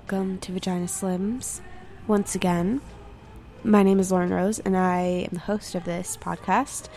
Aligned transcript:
welcome 0.00 0.38
to 0.38 0.50
Vagina 0.50 0.86
Slims 0.86 1.60
once 2.06 2.34
again. 2.34 2.80
My 3.62 3.82
name 3.82 4.00
is 4.00 4.10
Lauren 4.10 4.32
Rose, 4.32 4.58
and 4.58 4.74
I 4.74 5.00
am 5.00 5.34
the 5.34 5.40
host 5.40 5.74
of 5.74 5.84
this 5.84 6.16
podcast. 6.16 6.88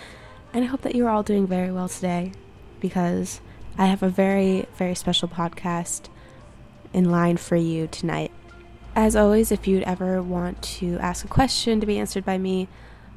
And 0.54 0.64
I 0.64 0.68
hope 0.68 0.84
that 0.84 0.96
you're 0.96 1.10
all 1.10 1.22
doing 1.22 1.46
very 1.46 1.70
well 1.70 1.90
today 1.90 2.32
because 2.80 3.42
I 3.78 3.88
have 3.88 4.04
a 4.04 4.10
very, 4.10 4.68
very 4.78 4.96
special 4.96 5.28
podcast 5.28 6.08
in 6.94 7.12
line 7.12 7.36
for 7.36 7.58
you 7.58 7.88
tonight. 7.88 8.32
As 8.96 9.18
always, 9.18 9.52
if 9.52 9.68
you'd 9.68 9.84
ever 9.84 10.22
want 10.22 10.62
to 10.80 10.98
ask 11.00 11.26
a 11.26 11.28
question 11.28 11.82
to 11.82 11.86
be 11.86 12.00
answered 12.00 12.24
by 12.24 12.38
me 12.38 12.70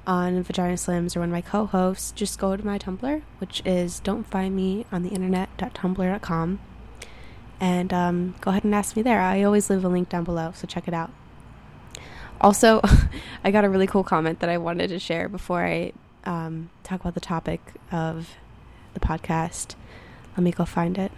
on 0.05 0.43
Vagina 0.43 0.75
Slims 0.75 1.15
or 1.15 1.21
one 1.21 1.29
of 1.29 1.33
my 1.33 1.43
co 1.43 1.65
hosts, 1.65 2.11
just 2.11 2.41
go 2.41 2.57
to 2.57 2.67
my 2.67 2.77
Tumblr, 2.77 3.23
which 3.39 3.63
is 3.65 4.01
don't 4.01 4.27
find 4.27 4.57
me 4.57 4.85
on 4.91 5.05
the 5.05 5.11
and 7.61 7.93
um, 7.93 8.35
go 8.41 8.51
ahead 8.51 8.65
and 8.65 8.75
ask 8.75 8.97
me 8.97 9.03
there. 9.03 9.21
I 9.21 9.43
always 9.43 9.71
leave 9.71 9.85
a 9.85 9.89
link 9.89 10.09
down 10.09 10.25
below, 10.25 10.53
so 10.55 10.67
check 10.67 10.87
it 10.87 10.95
out. 10.95 11.11
Also, 12.41 12.81
I 13.45 13.51
got 13.51 13.65
a 13.65 13.69
really 13.69 13.87
cool 13.87 14.05
comment 14.05 14.41
that 14.41 14.51
I 14.51 14.59
wanted 14.59 14.89
to 14.89 14.99
share 14.99 15.29
before 15.29 15.65
I 15.65 15.93
um, 16.25 16.71
talk 16.83 17.01
about 17.01 17.15
the 17.15 17.21
topic 17.21 17.61
of 17.91 18.37
the 18.95 19.01
podcast. 19.01 19.75
Let 20.37 20.45
me 20.45 20.51
go 20.51 20.65
find 20.65 20.99
it. 20.99 21.13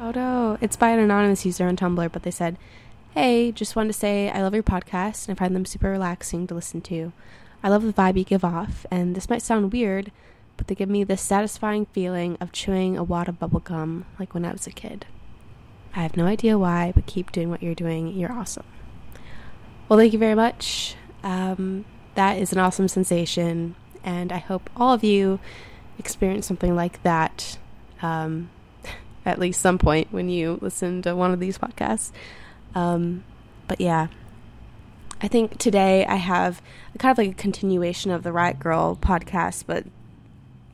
Oh 0.00 0.10
no, 0.10 0.58
it's 0.60 0.76
by 0.76 0.90
an 0.90 0.98
anonymous 0.98 1.46
user 1.46 1.66
on 1.66 1.76
Tumblr, 1.76 2.12
but 2.12 2.22
they 2.22 2.30
said, 2.30 2.58
Hey, 3.12 3.52
just 3.52 3.76
wanted 3.76 3.92
to 3.92 3.98
say 3.98 4.28
I 4.28 4.42
love 4.42 4.54
your 4.54 4.62
podcast 4.62 5.28
and 5.28 5.36
I 5.36 5.38
find 5.38 5.54
them 5.54 5.64
super 5.64 5.88
relaxing 5.88 6.46
to 6.48 6.54
listen 6.54 6.80
to. 6.82 7.12
I 7.62 7.68
love 7.68 7.82
the 7.82 7.92
vibe 7.92 8.18
you 8.18 8.24
give 8.24 8.44
off, 8.44 8.84
and 8.90 9.14
this 9.14 9.30
might 9.30 9.40
sound 9.40 9.72
weird, 9.72 10.12
but 10.56 10.66
they 10.66 10.74
give 10.74 10.88
me 10.88 11.04
this 11.04 11.20
satisfying 11.20 11.86
feeling 11.86 12.36
of 12.40 12.52
chewing 12.52 12.96
a 12.96 13.02
wad 13.02 13.28
of 13.28 13.38
bubblegum 13.38 14.04
like 14.18 14.34
when 14.34 14.44
I 14.44 14.52
was 14.52 14.66
a 14.66 14.70
kid. 14.70 15.06
I 15.94 16.02
have 16.02 16.16
no 16.16 16.26
idea 16.26 16.58
why, 16.58 16.92
but 16.94 17.06
keep 17.06 17.32
doing 17.32 17.50
what 17.50 17.62
you're 17.62 17.74
doing. 17.74 18.08
You're 18.08 18.32
awesome. 18.32 18.66
Well, 19.88 19.98
thank 19.98 20.12
you 20.12 20.18
very 20.18 20.34
much. 20.34 20.96
Um, 21.22 21.84
that 22.14 22.38
is 22.38 22.52
an 22.52 22.58
awesome 22.58 22.88
sensation, 22.88 23.76
and 24.02 24.32
I 24.32 24.38
hope 24.38 24.70
all 24.76 24.92
of 24.92 25.04
you 25.04 25.38
experience 25.98 26.46
something 26.46 26.74
like 26.74 27.02
that 27.02 27.58
um, 28.02 28.50
at 29.26 29.38
least 29.38 29.60
some 29.60 29.78
point 29.78 30.08
when 30.10 30.28
you 30.28 30.58
listen 30.60 31.02
to 31.02 31.14
one 31.14 31.32
of 31.32 31.40
these 31.40 31.58
podcasts. 31.58 32.12
Um, 32.74 33.24
but 33.68 33.80
yeah, 33.80 34.08
I 35.20 35.28
think 35.28 35.58
today 35.58 36.04
I 36.06 36.16
have 36.16 36.60
kind 36.98 37.12
of 37.12 37.18
like 37.18 37.30
a 37.30 37.34
continuation 37.34 38.10
of 38.10 38.22
the 38.22 38.32
Riot 38.32 38.58
Grrrl 38.58 38.98
podcast, 38.98 39.64
but 39.66 39.84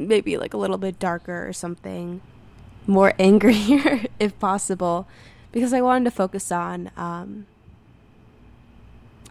maybe 0.01 0.37
like 0.37 0.55
a 0.55 0.57
little 0.57 0.79
bit 0.79 0.99
darker 0.99 1.47
or 1.47 1.53
something, 1.53 2.21
more 2.87 3.13
angrier 3.19 4.05
if 4.19 4.39
possible, 4.39 5.07
because 5.53 5.73
I 5.73 5.81
wanted 5.81 6.05
to 6.07 6.11
focus 6.11 6.51
on, 6.51 6.91
um, 6.97 7.47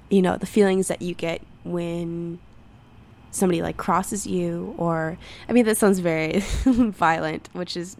you 0.09 0.21
know, 0.21 0.37
the 0.37 0.45
feelings 0.45 0.87
that 0.87 1.01
you 1.01 1.13
get 1.13 1.41
when 1.63 2.39
somebody 3.31 3.61
like 3.61 3.77
crosses 3.77 4.25
you 4.25 4.73
or 4.77 5.15
i 5.47 5.53
mean 5.53 5.63
that 5.63 5.77
sounds 5.77 5.99
very 5.99 6.39
violent 6.65 7.47
which 7.53 7.77
is 7.77 7.95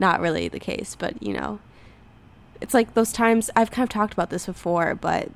not 0.00 0.20
really 0.20 0.48
the 0.48 0.58
case 0.58 0.96
but 0.98 1.22
you 1.22 1.32
know 1.32 1.60
it's 2.60 2.74
like 2.74 2.94
those 2.94 3.12
times 3.12 3.48
i've 3.54 3.70
kind 3.70 3.84
of 3.84 3.90
talked 3.90 4.12
about 4.12 4.30
this 4.30 4.46
before 4.46 4.94
but 4.94 5.30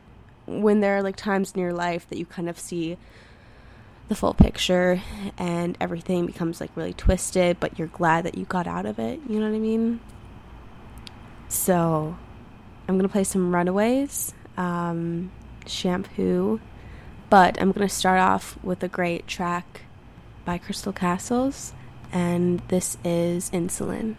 when 0.46 0.80
there 0.80 0.96
are 0.96 1.02
like 1.02 1.14
times 1.14 1.52
in 1.52 1.60
your 1.60 1.72
life 1.72 2.08
that 2.08 2.18
you 2.18 2.26
kind 2.26 2.48
of 2.48 2.58
see 2.58 2.96
the 4.08 4.14
full 4.14 4.34
picture 4.34 5.02
and 5.36 5.76
everything 5.80 6.26
becomes 6.26 6.60
like 6.60 6.70
really 6.76 6.92
twisted 6.92 7.58
but 7.58 7.78
you're 7.78 7.88
glad 7.88 8.24
that 8.24 8.36
you 8.38 8.44
got 8.44 8.66
out 8.66 8.86
of 8.86 8.98
it 8.98 9.20
you 9.28 9.40
know 9.40 9.48
what 9.48 9.56
i 9.56 9.58
mean 9.58 9.98
so 11.48 12.16
i'm 12.88 12.96
gonna 12.96 13.08
play 13.08 13.24
some 13.24 13.54
runaways 13.54 14.32
um, 14.56 15.30
shampoo 15.66 16.60
but 17.28 17.60
I'm 17.60 17.72
going 17.72 17.86
to 17.86 17.94
start 17.94 18.20
off 18.20 18.56
with 18.62 18.82
a 18.82 18.88
great 18.88 19.26
track 19.26 19.82
by 20.44 20.58
Crystal 20.58 20.92
Castles, 20.92 21.72
and 22.12 22.60
this 22.68 22.96
is 23.04 23.50
Insulin. 23.50 24.16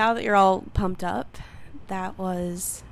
Now 0.00 0.14
that 0.14 0.24
you're 0.24 0.34
all 0.34 0.64
pumped 0.72 1.04
up, 1.04 1.36
that 1.88 2.16
was 2.16 2.82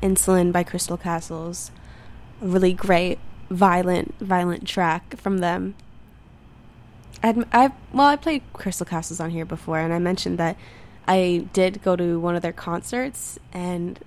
Insulin 0.00 0.52
by 0.52 0.62
Crystal 0.62 0.96
Castles. 0.96 1.72
A 2.40 2.46
really 2.46 2.72
great, 2.72 3.18
violent, 3.50 4.16
violent 4.20 4.64
track 4.64 5.16
from 5.16 5.38
them. 5.38 5.74
I'd, 7.24 7.44
I 7.52 7.72
well, 7.92 8.06
I 8.06 8.14
played 8.14 8.42
Crystal 8.52 8.86
Castles 8.86 9.18
on 9.18 9.30
here 9.30 9.44
before, 9.44 9.80
and 9.80 9.92
I 9.92 9.98
mentioned 9.98 10.38
that 10.38 10.56
I 11.08 11.48
did 11.52 11.82
go 11.82 11.96
to 11.96 12.20
one 12.20 12.36
of 12.36 12.42
their 12.42 12.52
concerts, 12.52 13.36
and 13.52 13.98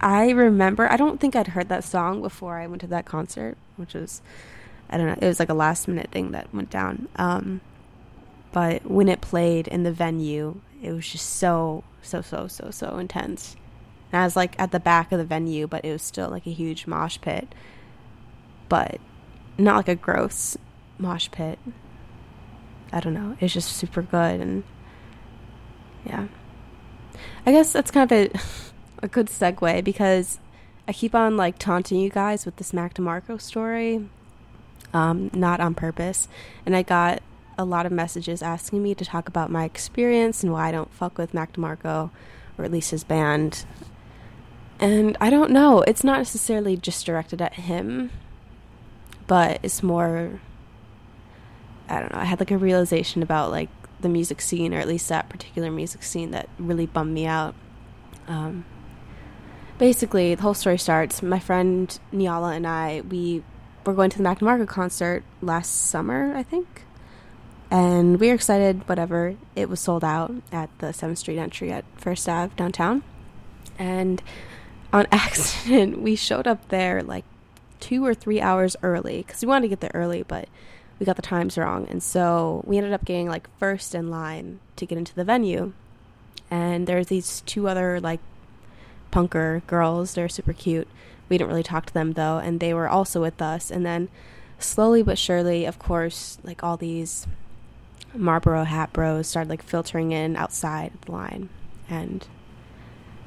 I 0.00 0.30
remember. 0.30 0.90
I 0.90 0.96
don't 0.96 1.20
think 1.20 1.36
I'd 1.36 1.48
heard 1.48 1.68
that 1.68 1.84
song 1.84 2.20
before 2.20 2.58
I 2.58 2.66
went 2.66 2.80
to 2.80 2.88
that 2.88 3.04
concert, 3.04 3.56
which 3.76 3.94
was 3.94 4.22
I 4.90 4.96
don't 4.96 5.06
know. 5.06 5.18
It 5.22 5.28
was 5.28 5.38
like 5.38 5.50
a 5.50 5.54
last 5.54 5.86
minute 5.86 6.10
thing 6.10 6.32
that 6.32 6.52
went 6.52 6.70
down. 6.70 7.06
Um, 7.14 7.60
but 8.50 8.90
when 8.90 9.08
it 9.08 9.20
played 9.20 9.68
in 9.68 9.84
the 9.84 9.92
venue, 9.92 10.62
it 10.82 10.92
was 10.92 11.08
just 11.08 11.26
so 11.26 11.84
so 12.02 12.22
so 12.22 12.46
so 12.46 12.70
so 12.70 12.98
intense. 12.98 13.56
And 14.12 14.20
I 14.22 14.24
was 14.24 14.36
like 14.36 14.58
at 14.58 14.72
the 14.72 14.80
back 14.80 15.12
of 15.12 15.18
the 15.18 15.24
venue, 15.24 15.66
but 15.66 15.84
it 15.84 15.92
was 15.92 16.02
still 16.02 16.28
like 16.28 16.46
a 16.46 16.52
huge 16.52 16.86
mosh 16.86 17.18
pit. 17.20 17.54
But 18.68 19.00
not 19.56 19.76
like 19.76 19.88
a 19.88 19.94
gross 19.94 20.56
mosh 20.98 21.30
pit. 21.30 21.58
I 22.92 23.00
don't 23.00 23.14
know. 23.14 23.36
It's 23.40 23.52
just 23.52 23.76
super 23.76 24.02
good 24.02 24.40
and 24.40 24.64
yeah. 26.04 26.28
I 27.44 27.52
guess 27.52 27.72
that's 27.72 27.90
kind 27.90 28.10
of 28.10 28.18
a 28.18 28.40
a 29.06 29.08
good 29.08 29.26
segue 29.26 29.84
because 29.84 30.38
I 30.86 30.92
keep 30.92 31.14
on 31.14 31.36
like 31.36 31.58
taunting 31.58 32.00
you 32.00 32.10
guys 32.10 32.46
with 32.46 32.56
this 32.56 32.72
Mac 32.72 32.94
DeMarco 32.94 33.40
story. 33.40 34.08
Um, 34.94 35.30
not 35.34 35.60
on 35.60 35.74
purpose. 35.74 36.28
And 36.64 36.74
I 36.74 36.82
got 36.82 37.22
a 37.58 37.64
lot 37.64 37.84
of 37.84 37.92
messages 37.92 38.40
asking 38.40 38.82
me 38.82 38.94
to 38.94 39.04
talk 39.04 39.28
about 39.28 39.50
my 39.50 39.64
experience 39.64 40.42
and 40.42 40.52
why 40.52 40.68
I 40.68 40.72
don't 40.72 40.92
fuck 40.94 41.18
with 41.18 41.34
Mac 41.34 41.54
DeMarco 41.54 42.10
or 42.56 42.64
at 42.64 42.70
least 42.70 42.92
his 42.92 43.04
band. 43.04 43.64
And 44.80 45.16
I 45.20 45.28
don't 45.28 45.50
know. 45.50 45.82
It's 45.82 46.04
not 46.04 46.18
necessarily 46.18 46.76
just 46.76 47.04
directed 47.04 47.42
at 47.42 47.54
him, 47.54 48.10
but 49.26 49.58
it's 49.62 49.82
more. 49.82 50.40
I 51.88 52.00
don't 52.00 52.12
know. 52.12 52.18
I 52.18 52.24
had 52.24 52.38
like 52.38 52.50
a 52.50 52.58
realization 52.58 53.22
about 53.22 53.50
like 53.50 53.70
the 54.00 54.08
music 54.08 54.40
scene, 54.40 54.72
or 54.72 54.78
at 54.78 54.86
least 54.86 55.08
that 55.08 55.28
particular 55.28 55.70
music 55.70 56.04
scene, 56.04 56.30
that 56.30 56.48
really 56.58 56.86
bummed 56.86 57.12
me 57.12 57.26
out. 57.26 57.56
Um, 58.28 58.64
basically, 59.78 60.34
the 60.36 60.42
whole 60.42 60.54
story 60.54 60.78
starts. 60.78 61.22
My 61.22 61.40
friend 61.40 61.98
Niala 62.12 62.54
and 62.54 62.66
I, 62.66 63.02
we 63.08 63.42
were 63.84 63.94
going 63.94 64.10
to 64.10 64.18
the 64.18 64.22
Mac 64.22 64.38
DeMarco 64.38 64.68
concert 64.68 65.24
last 65.42 65.88
summer, 65.88 66.36
I 66.36 66.44
think. 66.44 66.84
And 67.70 68.18
we 68.18 68.28
were 68.28 68.34
excited, 68.34 68.88
whatever. 68.88 69.36
It 69.54 69.68
was 69.68 69.80
sold 69.80 70.02
out 70.02 70.32
at 70.50 70.70
the 70.78 70.88
7th 70.88 71.18
Street 71.18 71.38
entry 71.38 71.70
at 71.70 71.84
First 71.96 72.28
Ave 72.28 72.54
downtown. 72.56 73.02
And 73.78 74.22
on 74.92 75.06
accident, 75.12 76.00
we 76.00 76.16
showed 76.16 76.46
up 76.46 76.68
there 76.68 77.02
like 77.02 77.24
two 77.80 78.04
or 78.04 78.14
three 78.14 78.40
hours 78.40 78.76
early 78.82 79.18
because 79.18 79.42
we 79.42 79.48
wanted 79.48 79.62
to 79.62 79.68
get 79.68 79.80
there 79.80 79.90
early, 79.94 80.22
but 80.22 80.48
we 80.98 81.06
got 81.06 81.16
the 81.16 81.22
times 81.22 81.58
wrong. 81.58 81.86
And 81.88 82.02
so 82.02 82.62
we 82.66 82.78
ended 82.78 82.92
up 82.92 83.04
getting 83.04 83.28
like 83.28 83.48
first 83.58 83.94
in 83.94 84.10
line 84.10 84.60
to 84.76 84.86
get 84.86 84.98
into 84.98 85.14
the 85.14 85.24
venue. 85.24 85.72
And 86.50 86.86
there's 86.86 87.08
these 87.08 87.42
two 87.42 87.68
other 87.68 88.00
like 88.00 88.20
punker 89.12 89.66
girls. 89.66 90.14
They're 90.14 90.28
super 90.28 90.52
cute. 90.52 90.88
We 91.28 91.36
didn't 91.36 91.50
really 91.50 91.62
talk 91.62 91.86
to 91.86 91.94
them 91.94 92.14
though, 92.14 92.38
and 92.38 92.58
they 92.58 92.72
were 92.72 92.88
also 92.88 93.20
with 93.20 93.42
us. 93.42 93.70
And 93.70 93.84
then 93.84 94.08
slowly 94.58 95.02
but 95.02 95.18
surely, 95.18 95.66
of 95.66 95.78
course, 95.78 96.38
like 96.42 96.64
all 96.64 96.78
these 96.78 97.26
Marlboro 98.14 98.64
hat 98.64 98.92
bros 98.92 99.26
started 99.26 99.50
like 99.50 99.62
filtering 99.62 100.12
in 100.12 100.36
outside 100.36 100.92
the 101.04 101.12
line. 101.12 101.48
And 101.88 102.26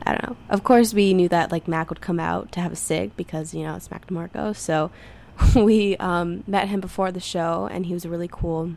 I 0.03 0.13
don't 0.13 0.29
know. 0.29 0.37
Of 0.49 0.63
course, 0.63 0.93
we 0.93 1.13
knew 1.13 1.29
that 1.29 1.51
like 1.51 1.67
Mac 1.67 1.89
would 1.89 2.01
come 2.01 2.19
out 2.19 2.51
to 2.53 2.61
have 2.61 2.71
a 2.71 2.75
sig 2.75 3.15
because 3.15 3.53
you 3.53 3.63
know 3.63 3.75
it's 3.75 3.91
Mac 3.91 4.07
DeMarco. 4.07 4.55
So 4.55 4.91
we 5.55 5.97
um, 5.97 6.43
met 6.47 6.69
him 6.69 6.79
before 6.79 7.11
the 7.11 7.19
show, 7.19 7.67
and 7.71 7.85
he 7.85 7.93
was 7.93 8.05
really 8.05 8.29
cool. 8.31 8.75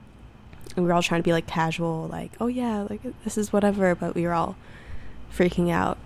And 0.77 0.85
we 0.85 0.85
were 0.85 0.93
all 0.93 1.03
trying 1.03 1.21
to 1.21 1.25
be 1.25 1.33
like 1.33 1.47
casual, 1.47 2.09
like 2.09 2.33
oh 2.41 2.47
yeah, 2.47 2.87
like 2.89 3.01
this 3.25 3.39
is 3.39 3.53
whatever. 3.53 3.95
But 3.95 4.15
we 4.15 4.25
were 4.25 4.33
all 4.33 4.57
freaking 5.33 5.71
out. 5.71 5.99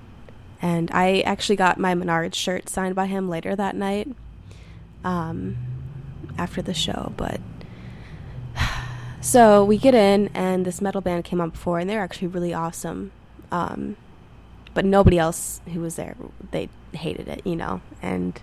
And 0.61 0.91
I 0.93 1.21
actually 1.21 1.57
got 1.57 1.79
my 1.79 1.95
Menards 1.95 2.35
shirt 2.35 2.69
signed 2.69 2.97
by 2.97 3.07
him 3.07 3.29
later 3.29 3.55
that 3.55 3.77
night, 3.77 4.09
um, 5.05 5.57
after 6.37 6.63
the 6.63 6.75
show. 6.75 7.13
But 7.17 7.41
so 9.21 9.65
we 9.65 9.79
get 9.79 9.95
in, 9.95 10.29
and 10.35 10.65
this 10.65 10.81
metal 10.81 11.01
band 11.01 11.25
came 11.25 11.41
on 11.41 11.51
before, 11.51 11.79
and 11.79 11.89
they're 11.89 12.03
actually 12.03 12.29
really 12.29 12.55
awesome. 12.55 13.13
Um, 13.51 13.97
but 14.75 14.85
nobody 14.85 15.19
else 15.19 15.61
who 15.73 15.81
was 15.81 15.97
there, 15.97 16.17
they 16.51 16.69
hated 16.93 17.29
it, 17.29 17.43
you 17.45 17.57
know. 17.57 17.81
And 18.01 18.41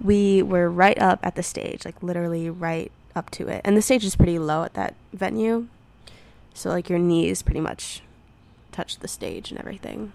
we 0.00 0.42
were 0.42 0.70
right 0.70 0.98
up 1.00 1.20
at 1.22 1.34
the 1.34 1.42
stage, 1.42 1.84
like 1.84 2.02
literally 2.02 2.50
right 2.50 2.92
up 3.14 3.30
to 3.30 3.48
it. 3.48 3.60
And 3.64 3.76
the 3.76 3.82
stage 3.82 4.04
is 4.04 4.16
pretty 4.16 4.38
low 4.38 4.62
at 4.64 4.74
that 4.74 4.94
venue, 5.12 5.68
so 6.54 6.70
like 6.70 6.88
your 6.88 6.98
knees 6.98 7.42
pretty 7.42 7.60
much 7.60 8.02
touch 8.70 8.98
the 8.98 9.08
stage 9.08 9.50
and 9.50 9.58
everything. 9.58 10.12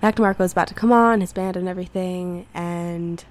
Mac 0.00 0.16
DeMarco 0.16 0.40
was 0.40 0.52
about 0.52 0.68
to 0.68 0.74
come 0.74 0.92
on, 0.92 1.20
his 1.20 1.32
band 1.32 1.56
and 1.56 1.68
everything, 1.68 2.46
and 2.52 3.24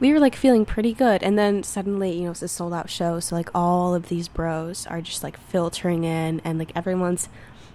we 0.00 0.12
were 0.12 0.18
like 0.18 0.34
feeling 0.34 0.64
pretty 0.64 0.92
good. 0.94 1.22
And 1.22 1.38
then 1.38 1.62
suddenly, 1.62 2.12
you 2.12 2.24
know, 2.24 2.30
it's 2.30 2.42
a 2.42 2.48
sold 2.48 2.72
out 2.72 2.90
show, 2.90 3.20
so 3.20 3.36
like 3.36 3.50
all 3.54 3.94
of 3.94 4.08
these 4.08 4.26
bros 4.28 4.86
are 4.86 5.00
just 5.00 5.22
like 5.22 5.38
filtering 5.38 6.04
in, 6.04 6.40
and 6.40 6.58
like 6.58 6.72
everyone's, 6.74 7.28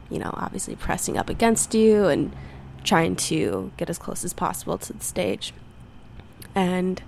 you 0.10 0.20
know, 0.20 0.32
obviously 0.34 0.76
pressing 0.76 1.18
up 1.18 1.30
against 1.30 1.74
you 1.74 2.08
and 2.08 2.36
trying 2.84 3.16
to 3.16 3.72
get 3.78 3.90
as 3.90 3.98
close 3.98 4.24
as 4.24 4.34
possible 4.34 4.78
to 4.80 4.94
the 4.94 5.04
stage. 5.04 5.54
And 6.54 7.02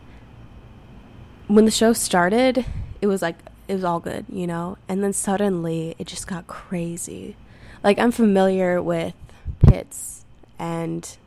when 1.47 1.65
the 1.65 1.71
show 1.71 1.93
started, 1.93 2.65
it 3.01 3.07
was 3.07 3.21
like 3.21 3.37
it 3.67 3.73
was 3.73 3.83
all 3.83 3.99
good, 3.99 4.25
you 4.29 4.47
know? 4.47 4.77
And 4.87 5.03
then 5.03 5.13
suddenly 5.13 5.95
it 5.97 6.07
just 6.07 6.27
got 6.27 6.47
crazy. 6.47 7.35
Like 7.83 7.99
I'm 7.99 8.11
familiar 8.11 8.81
with 8.81 9.13
pits 9.59 10.25
and 10.59 11.17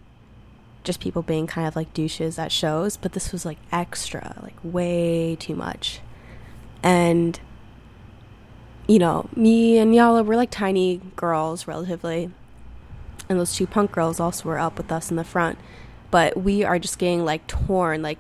just 0.85 1.01
people 1.01 1.23
being 1.23 1.47
kind 1.47 1.67
of 1.67 1.77
like 1.77 1.93
douches 1.93 2.39
at 2.39 2.53
shows, 2.53 2.97
but 2.97 3.13
this 3.13 3.33
was 3.33 3.45
like 3.45 3.59
extra, 3.71 4.37
like 4.43 4.57
way 4.63 5.37
too 5.37 5.55
much. 5.55 6.01
And 6.83 7.39
you 8.87 8.99
know, 8.99 9.29
me 9.37 9.79
and 9.79 9.95
Yala 9.95 10.25
were 10.25 10.37
like 10.37 10.51
tiny 10.51 11.01
girls 11.15 11.69
relatively. 11.69 12.31
And 13.29 13.39
those 13.39 13.55
two 13.55 13.67
punk 13.67 13.93
girls 13.93 14.19
also 14.19 14.49
were 14.49 14.59
up 14.59 14.79
with 14.79 14.91
us 14.91 15.11
in 15.11 15.17
the 15.17 15.23
front. 15.23 15.59
But 16.11 16.37
we 16.37 16.65
are 16.65 16.79
just 16.81 16.99
getting 16.99 17.25
like 17.25 17.47
torn. 17.47 18.03
Like 18.03 18.19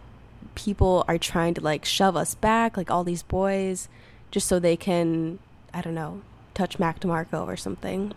people 0.54 1.04
are 1.08 1.18
trying 1.18 1.54
to 1.54 1.60
like 1.60 1.84
shove 1.84 2.16
us 2.16 2.36
back, 2.36 2.76
like 2.76 2.90
all 2.90 3.02
these 3.02 3.24
boys, 3.24 3.88
just 4.30 4.46
so 4.46 4.60
they 4.60 4.76
can, 4.76 5.40
I 5.74 5.80
don't 5.80 5.94
know, 5.94 6.22
touch 6.54 6.78
Mac 6.78 7.00
DeMarco 7.00 7.46
or 7.46 7.56
something 7.56 8.14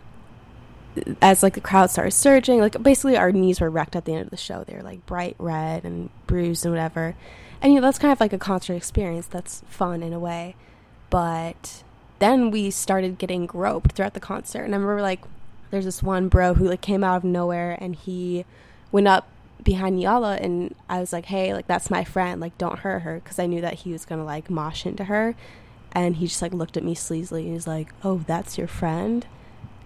as 1.20 1.42
like 1.42 1.54
the 1.54 1.60
crowd 1.60 1.90
started 1.90 2.12
surging, 2.12 2.60
like 2.60 2.82
basically 2.82 3.16
our 3.16 3.32
knees 3.32 3.60
were 3.60 3.70
wrecked 3.70 3.96
at 3.96 4.04
the 4.04 4.12
end 4.12 4.22
of 4.22 4.30
the 4.30 4.36
show. 4.36 4.64
They 4.64 4.74
were 4.74 4.82
like 4.82 5.04
bright 5.06 5.36
red 5.38 5.84
and 5.84 6.10
bruised 6.26 6.64
and 6.64 6.74
whatever. 6.74 7.14
And 7.60 7.72
you 7.72 7.80
know, 7.80 7.86
that's 7.86 7.98
kind 7.98 8.12
of 8.12 8.20
like 8.20 8.32
a 8.32 8.38
concert 8.38 8.74
experience. 8.74 9.26
That's 9.26 9.62
fun 9.68 10.02
in 10.02 10.12
a 10.12 10.18
way. 10.18 10.54
But 11.10 11.82
then 12.18 12.50
we 12.50 12.70
started 12.70 13.18
getting 13.18 13.46
groped 13.46 13.92
throughout 13.92 14.14
the 14.14 14.20
concert. 14.20 14.64
And 14.64 14.74
I 14.74 14.78
remember 14.78 15.02
like 15.02 15.20
there's 15.70 15.84
this 15.84 16.02
one 16.02 16.28
bro 16.28 16.54
who 16.54 16.68
like 16.68 16.80
came 16.80 17.02
out 17.02 17.16
of 17.16 17.24
nowhere 17.24 17.76
and 17.80 17.96
he 17.96 18.44
went 18.92 19.08
up 19.08 19.28
behind 19.62 19.98
Yala 19.98 20.40
and 20.40 20.74
I 20.88 21.00
was 21.00 21.12
like, 21.12 21.26
"Hey, 21.26 21.54
like 21.54 21.66
that's 21.66 21.90
my 21.90 22.04
friend. 22.04 22.40
Like 22.40 22.56
don't 22.58 22.80
hurt 22.80 23.00
her" 23.00 23.20
because 23.22 23.38
I 23.38 23.46
knew 23.46 23.60
that 23.60 23.74
he 23.74 23.92
was 23.92 24.04
going 24.04 24.20
to 24.20 24.24
like 24.24 24.50
mosh 24.50 24.86
into 24.86 25.04
her. 25.04 25.34
And 25.92 26.16
he 26.16 26.26
just 26.26 26.42
like 26.42 26.52
looked 26.52 26.76
at 26.76 26.84
me 26.84 26.94
sleazily 26.94 27.44
and 27.44 27.54
he's 27.54 27.66
like, 27.66 27.92
"Oh, 28.02 28.18
that's 28.26 28.58
your 28.58 28.68
friend?" 28.68 29.26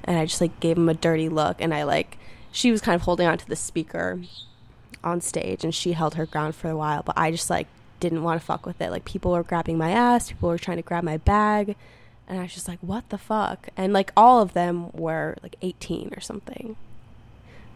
And 0.09 0.17
I 0.19 0.25
just 0.25 0.41
like 0.41 0.59
gave 0.59 0.79
him 0.79 0.89
a 0.89 0.95
dirty 0.95 1.29
look 1.29 1.61
and 1.61 1.75
I 1.75 1.83
like 1.83 2.17
she 2.51 2.73
was 2.73 2.81
kind 2.81 2.97
of 2.97 3.03
holding 3.03 3.29
on 3.29 3.37
to 3.37 3.47
the 3.47 3.55
speaker 3.55 4.23
on 5.05 5.21
stage 5.21 5.63
and 5.63 5.75
she 5.75 5.93
held 5.93 6.15
her 6.15 6.25
ground 6.25 6.55
for 6.55 6.71
a 6.71 6.77
while 6.77 7.03
but 7.03 7.17
I 7.17 7.31
just 7.31 7.51
like 7.51 7.69
didn't 8.01 8.23
want 8.23 8.41
to 8.41 8.47
fuck 8.47 8.65
with 8.65 8.81
it. 8.81 8.91
Like 8.91 9.05
people 9.05 9.33
were 9.33 9.43
grabbing 9.43 9.77
my 9.77 9.91
ass 9.91 10.31
people 10.31 10.49
were 10.49 10.59
trying 10.59 10.79
to 10.79 10.83
grab 10.83 11.05
my 11.05 11.19
bag 11.19 11.77
and 12.27 12.39
I 12.39 12.43
was 12.43 12.55
just 12.55 12.67
like 12.67 12.79
what 12.81 13.09
the 13.11 13.19
fuck? 13.19 13.69
And 13.77 13.93
like 13.93 14.11
all 14.17 14.41
of 14.41 14.55
them 14.55 14.91
were 14.93 15.37
like 15.43 15.57
18 15.61 16.15
or 16.17 16.21
something. 16.21 16.77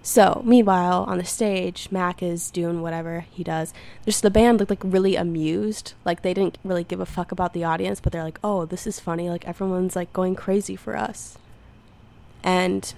So 0.00 0.42
meanwhile 0.42 1.04
on 1.04 1.18
the 1.18 1.24
stage 1.26 1.88
Mac 1.90 2.22
is 2.22 2.50
doing 2.50 2.80
whatever 2.80 3.26
he 3.30 3.44
does. 3.44 3.74
Just 4.06 4.22
the 4.22 4.30
band 4.30 4.58
looked 4.58 4.70
like 4.70 4.82
really 4.82 5.16
amused. 5.16 5.92
Like 6.06 6.22
they 6.22 6.32
didn't 6.32 6.56
really 6.64 6.82
give 6.82 6.98
a 6.98 7.06
fuck 7.06 7.30
about 7.30 7.52
the 7.52 7.64
audience 7.64 8.00
but 8.00 8.10
they're 8.10 8.24
like 8.24 8.40
oh 8.42 8.64
this 8.64 8.86
is 8.86 8.98
funny. 8.98 9.28
Like 9.28 9.46
everyone's 9.46 9.94
like 9.94 10.14
going 10.14 10.34
crazy 10.34 10.76
for 10.76 10.96
us 10.96 11.36
and 12.42 12.94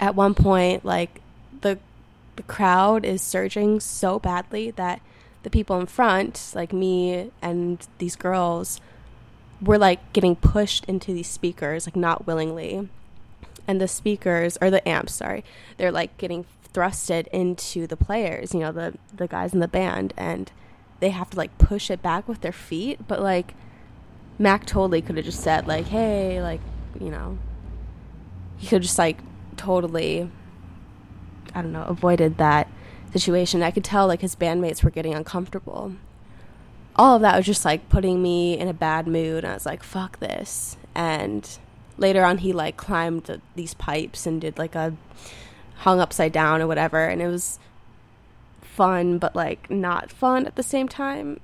at 0.00 0.14
one 0.14 0.34
point 0.34 0.84
like 0.84 1.20
the 1.60 1.78
the 2.36 2.42
crowd 2.44 3.04
is 3.04 3.20
surging 3.20 3.80
so 3.80 4.18
badly 4.18 4.70
that 4.70 5.00
the 5.42 5.50
people 5.50 5.78
in 5.80 5.86
front 5.86 6.52
like 6.54 6.72
me 6.72 7.30
and 7.42 7.86
these 7.98 8.16
girls 8.16 8.80
were 9.60 9.78
like 9.78 10.12
getting 10.12 10.36
pushed 10.36 10.84
into 10.84 11.12
these 11.12 11.28
speakers 11.28 11.86
like 11.86 11.96
not 11.96 12.26
willingly. 12.26 12.88
And 13.66 13.80
the 13.80 13.88
speakers 13.88 14.56
or 14.62 14.70
the 14.70 14.86
amps 14.88 15.14
sorry 15.14 15.44
they're 15.76 15.92
like 15.92 16.16
getting 16.16 16.46
thrusted 16.72 17.26
into 17.28 17.86
the 17.86 17.96
players 17.96 18.54
you 18.54 18.60
know 18.60 18.72
the 18.72 18.94
the 19.14 19.26
guys 19.26 19.52
in 19.52 19.60
the 19.60 19.68
band. 19.68 20.14
And 20.16 20.50
they 21.00 21.10
have 21.10 21.30
to 21.30 21.36
like 21.36 21.56
push 21.58 21.90
it 21.90 22.02
back 22.02 22.28
with 22.28 22.40
their 22.40 22.52
feet. 22.52 23.06
But 23.06 23.20
like 23.20 23.54
mac 24.38 24.64
totally 24.64 25.02
could 25.02 25.16
have 25.16 25.24
just 25.24 25.40
said 25.40 25.66
like 25.66 25.86
hey 25.86 26.40
like 26.40 26.60
you 27.00 27.10
know 27.10 27.36
he 28.58 28.66
could 28.66 28.82
just 28.82 28.98
like 28.98 29.18
totally 29.56 30.30
I 31.54 31.62
don't 31.62 31.72
know, 31.72 31.84
avoided 31.84 32.38
that 32.38 32.68
situation. 33.12 33.62
I 33.62 33.70
could 33.70 33.84
tell 33.84 34.06
like 34.06 34.20
his 34.20 34.36
bandmates 34.36 34.84
were 34.84 34.90
getting 34.90 35.14
uncomfortable. 35.14 35.94
All 36.96 37.16
of 37.16 37.22
that 37.22 37.36
was 37.36 37.46
just 37.46 37.64
like 37.64 37.88
putting 37.88 38.22
me 38.22 38.58
in 38.58 38.68
a 38.68 38.74
bad 38.74 39.06
mood. 39.06 39.44
And 39.44 39.52
I 39.52 39.54
was 39.54 39.66
like, 39.66 39.82
fuck 39.82 40.18
this. 40.18 40.76
And 40.94 41.48
later 41.96 42.24
on, 42.24 42.38
he 42.38 42.52
like 42.52 42.76
climbed 42.76 43.40
these 43.54 43.74
pipes 43.74 44.26
and 44.26 44.40
did 44.40 44.58
like 44.58 44.74
a 44.74 44.94
hung 45.78 46.00
upside 46.00 46.32
down 46.32 46.60
or 46.60 46.66
whatever. 46.66 47.06
And 47.06 47.22
it 47.22 47.28
was 47.28 47.58
fun, 48.60 49.18
but 49.18 49.34
like 49.34 49.70
not 49.70 50.10
fun 50.10 50.46
at 50.46 50.56
the 50.56 50.62
same 50.62 50.88
time. 50.88 51.40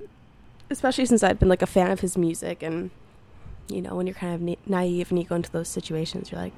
especially 0.70 1.06
since 1.06 1.22
I'd 1.22 1.38
been 1.38 1.48
like 1.48 1.62
a 1.62 1.66
fan 1.66 1.90
of 1.90 2.00
his 2.00 2.16
music 2.16 2.62
and 2.62 2.90
you 3.68 3.80
know, 3.80 3.94
when 3.94 4.06
you're 4.06 4.14
kind 4.14 4.34
of 4.34 4.40
na- 4.42 4.54
naive 4.66 5.10
and 5.10 5.18
you 5.18 5.24
go 5.24 5.36
into 5.36 5.50
those 5.50 5.68
situations, 5.68 6.30
you're 6.30 6.40
like 6.40 6.56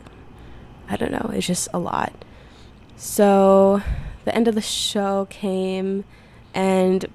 I 0.89 0.97
don't 0.97 1.13
know, 1.13 1.31
it's 1.33 1.47
just 1.47 1.69
a 1.75 1.79
lot. 1.79 2.13
So, 2.97 3.83
the 4.25 4.35
end 4.35 4.49
of 4.49 4.55
the 4.55 4.61
show 4.61 5.27
came 5.31 6.05
and 6.55 7.07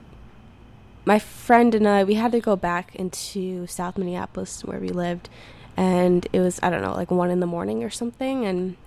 my 1.03 1.17
friend 1.19 1.73
and 1.73 1.87
I 1.87 2.03
we 2.03 2.13
had 2.13 2.31
to 2.31 2.39
go 2.39 2.55
back 2.55 2.95
into 2.95 3.65
South 3.67 3.97
Minneapolis 3.97 4.63
where 4.63 4.79
we 4.79 4.89
lived 4.89 5.29
and 5.75 6.27
it 6.31 6.39
was 6.39 6.59
I 6.61 6.69
don't 6.69 6.81
know, 6.81 6.93
like 6.93 7.11
1 7.11 7.31
in 7.31 7.39
the 7.39 7.47
morning 7.47 7.83
or 7.83 7.89
something 7.89 8.45
and 8.45 8.77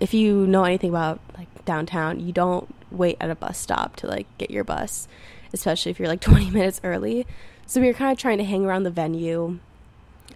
if 0.00 0.14
you 0.14 0.46
know 0.46 0.64
anything 0.64 0.90
about 0.90 1.20
like 1.36 1.64
downtown, 1.64 2.20
you 2.20 2.32
don't 2.32 2.72
wait 2.90 3.16
at 3.20 3.30
a 3.30 3.34
bus 3.34 3.58
stop 3.58 3.96
to 3.96 4.06
like 4.06 4.26
get 4.38 4.50
your 4.50 4.64
bus, 4.64 5.08
especially 5.52 5.90
if 5.90 5.98
you're 5.98 6.08
like 6.08 6.20
20 6.22 6.50
minutes 6.50 6.80
early. 6.84 7.26
So 7.66 7.80
we 7.80 7.88
were 7.88 7.94
kind 7.94 8.12
of 8.12 8.18
trying 8.18 8.38
to 8.38 8.44
hang 8.44 8.64
around 8.64 8.84
the 8.84 8.90
venue, 8.90 9.58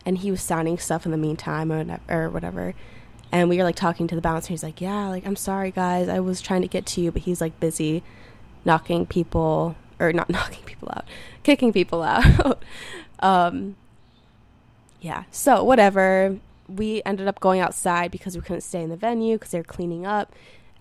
and 0.04 0.18
he 0.18 0.30
was 0.30 0.42
signing 0.42 0.78
stuff 0.78 1.04
in 1.04 1.12
the 1.12 1.18
meantime 1.18 1.70
or, 1.70 2.00
or 2.08 2.28
whatever. 2.28 2.74
And 3.32 3.48
we 3.48 3.58
were 3.58 3.64
like 3.64 3.76
talking 3.76 4.08
to 4.08 4.14
the 4.14 4.20
bouncer. 4.20 4.48
He's 4.48 4.62
like, 4.62 4.80
"Yeah, 4.80 5.08
like 5.08 5.26
I'm 5.26 5.36
sorry, 5.36 5.70
guys. 5.70 6.08
I 6.08 6.20
was 6.20 6.40
trying 6.40 6.62
to 6.62 6.68
get 6.68 6.86
to 6.86 7.00
you, 7.00 7.12
but 7.12 7.22
he's 7.22 7.40
like 7.40 7.58
busy 7.60 8.02
knocking 8.64 9.06
people 9.06 9.76
or 9.98 10.12
not 10.12 10.28
knocking 10.30 10.64
people 10.64 10.88
out, 10.94 11.04
kicking 11.42 11.72
people 11.72 12.02
out." 12.02 12.62
um, 13.20 13.76
yeah. 15.00 15.24
So 15.30 15.62
whatever 15.62 16.38
we 16.68 17.02
ended 17.04 17.26
up 17.26 17.40
going 17.40 17.60
outside 17.60 18.10
because 18.10 18.36
we 18.36 18.42
couldn't 18.42 18.60
stay 18.60 18.82
in 18.82 18.90
the 18.90 18.96
venue 18.96 19.36
because 19.36 19.50
they're 19.50 19.64
cleaning 19.64 20.06
up 20.06 20.32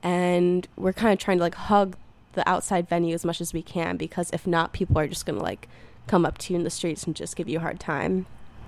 and 0.04 0.68
we're 0.78 0.94
kind 0.94 1.12
of 1.12 1.20
trying 1.20 1.38
to 1.38 1.44
like 1.44 1.56
hug 1.56 1.98
the 2.34 2.48
outside 2.48 2.88
venue 2.88 3.14
as 3.14 3.26
much 3.26 3.42
as 3.42 3.54
we 3.54 3.62
can 3.62 3.98
because 3.98 4.30
if 4.32 4.46
not 4.46 4.72
people 4.72 4.98
are 4.98 5.08
just 5.08 5.26
to 5.26 5.34
like 5.34 5.68
come 6.08 6.26
up 6.26 6.38
to 6.38 6.54
you 6.54 6.60
in 6.60 6.64
the 6.64 6.70
streets 6.70 7.04
and 7.04 7.16
just 7.16 7.36
give 7.36 7.50
you 7.50 7.58
a 7.58 7.62
hard 7.62 7.80
time 7.80 8.26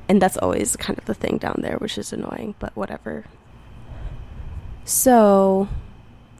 and 0.09 0.21
that's 0.21 0.37
always 0.37 0.75
kind 0.75 0.97
of 0.97 1.05
the 1.05 1.13
thing 1.13 1.37
down 1.37 1.59
there 1.61 1.77
which 1.77 1.97
is 1.97 2.11
annoying 2.11 2.55
but 2.59 2.75
whatever 2.75 3.25
so 4.85 5.67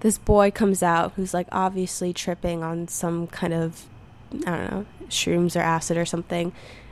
this 0.02 0.18
boy 0.18 0.50
comes 0.52 0.82
out 0.82 1.14
who's 1.16 1.34
like 1.34 1.48
obviously 1.52 2.12
tripping 2.12 2.64
on 2.64 2.88
some 2.88 3.28
kind 3.28 3.54
of 3.54 3.88
i 4.46 4.58
don't 4.58 4.72
know 4.72 4.86
shrooms 5.10 5.56
or 5.56 5.60
acid 5.60 5.98
or 5.98 6.06
something 6.06 6.52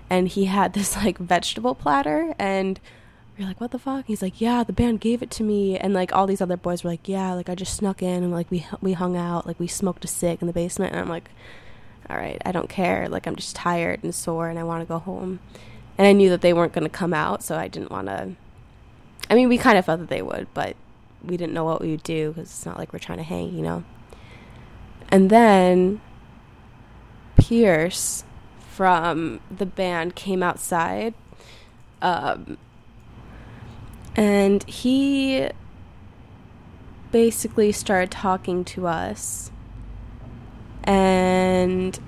and 0.10 0.30
he 0.30 0.46
had 0.46 0.74
this 0.74 0.96
like 0.96 1.18
vegetable 1.18 1.76
platter 1.76 2.34
and 2.38 2.80
we 3.40 3.46
are 3.46 3.48
like, 3.48 3.62
what 3.62 3.72
the 3.72 3.80
fuck? 3.80 4.06
He's 4.06 4.22
like, 4.22 4.42
yeah, 4.42 4.66
the 4.66 4.74
band 4.74 5.00
gave 5.00 5.24
it 5.24 5.32
to 5.32 5.44
me, 5.44 5.78
and 5.78 5.94
like 5.94 6.14
all 6.14 6.28
these 6.28 6.42
other 6.42 6.58
boys 6.58 6.84
were 6.84 6.90
like, 6.90 7.08
yeah, 7.08 7.32
like 7.34 7.48
I 7.48 7.56
just 7.56 7.74
snuck 7.74 8.04
in 8.04 8.22
and 8.22 8.34
like 8.34 8.52
we 8.52 8.66
we 8.82 8.92
hung 8.92 9.16
out, 9.16 9.48
like 9.48 9.58
we 9.58 9.68
smoked 9.68 10.04
a 10.04 10.10
cig 10.10 10.40
in 10.42 10.48
the 10.48 10.54
basement, 10.54 10.92
and 10.92 11.00
I'm 11.00 11.08
like, 11.08 11.30
all 12.10 12.18
right, 12.18 12.42
I 12.46 12.52
don't 12.52 12.68
care, 12.68 13.08
like 13.08 13.28
I'm 13.28 13.38
just 13.38 13.56
tired 13.56 14.04
and 14.04 14.14
sore, 14.14 14.50
and 14.50 14.60
I 14.60 14.64
want 14.64 14.82
to 14.82 14.86
go 14.86 15.00
home, 15.00 15.40
and 15.98 16.06
I 16.06 16.12
knew 16.12 16.30
that 16.32 16.42
they 16.42 16.52
weren't 16.52 16.74
gonna 16.74 16.90
come 16.90 17.14
out, 17.14 17.42
so 17.42 17.56
I 17.56 17.70
didn't 17.70 17.92
want 17.92 18.08
to. 18.08 18.32
I 19.30 19.36
mean, 19.36 19.48
we 19.48 19.58
kind 19.58 19.78
of 19.78 19.86
thought 19.86 20.00
that 20.00 20.10
they 20.10 20.22
would, 20.22 20.48
but 20.54 20.76
we 21.24 21.38
didn't 21.38 21.54
know 21.54 21.64
what 21.64 21.82
we 21.82 21.92
would 21.92 22.04
do 22.04 22.30
because 22.30 22.50
it's 22.50 22.66
not 22.66 22.78
like 22.78 22.94
we're 22.94 23.00
trying 23.00 23.18
to 23.18 23.24
hang, 23.24 23.54
you 23.54 23.62
know. 23.62 23.84
And 25.10 25.30
then 25.30 26.02
Pierce 27.38 28.24
from 28.70 29.40
the 29.56 29.66
band 29.66 30.16
came 30.16 30.42
outside. 30.42 31.14
Um, 32.02 32.58
and 34.16 34.64
he 34.64 35.50
basically 37.12 37.72
started 37.72 38.12
talking 38.12 38.64
to 38.66 38.88
us. 38.88 39.52
And 40.84 42.00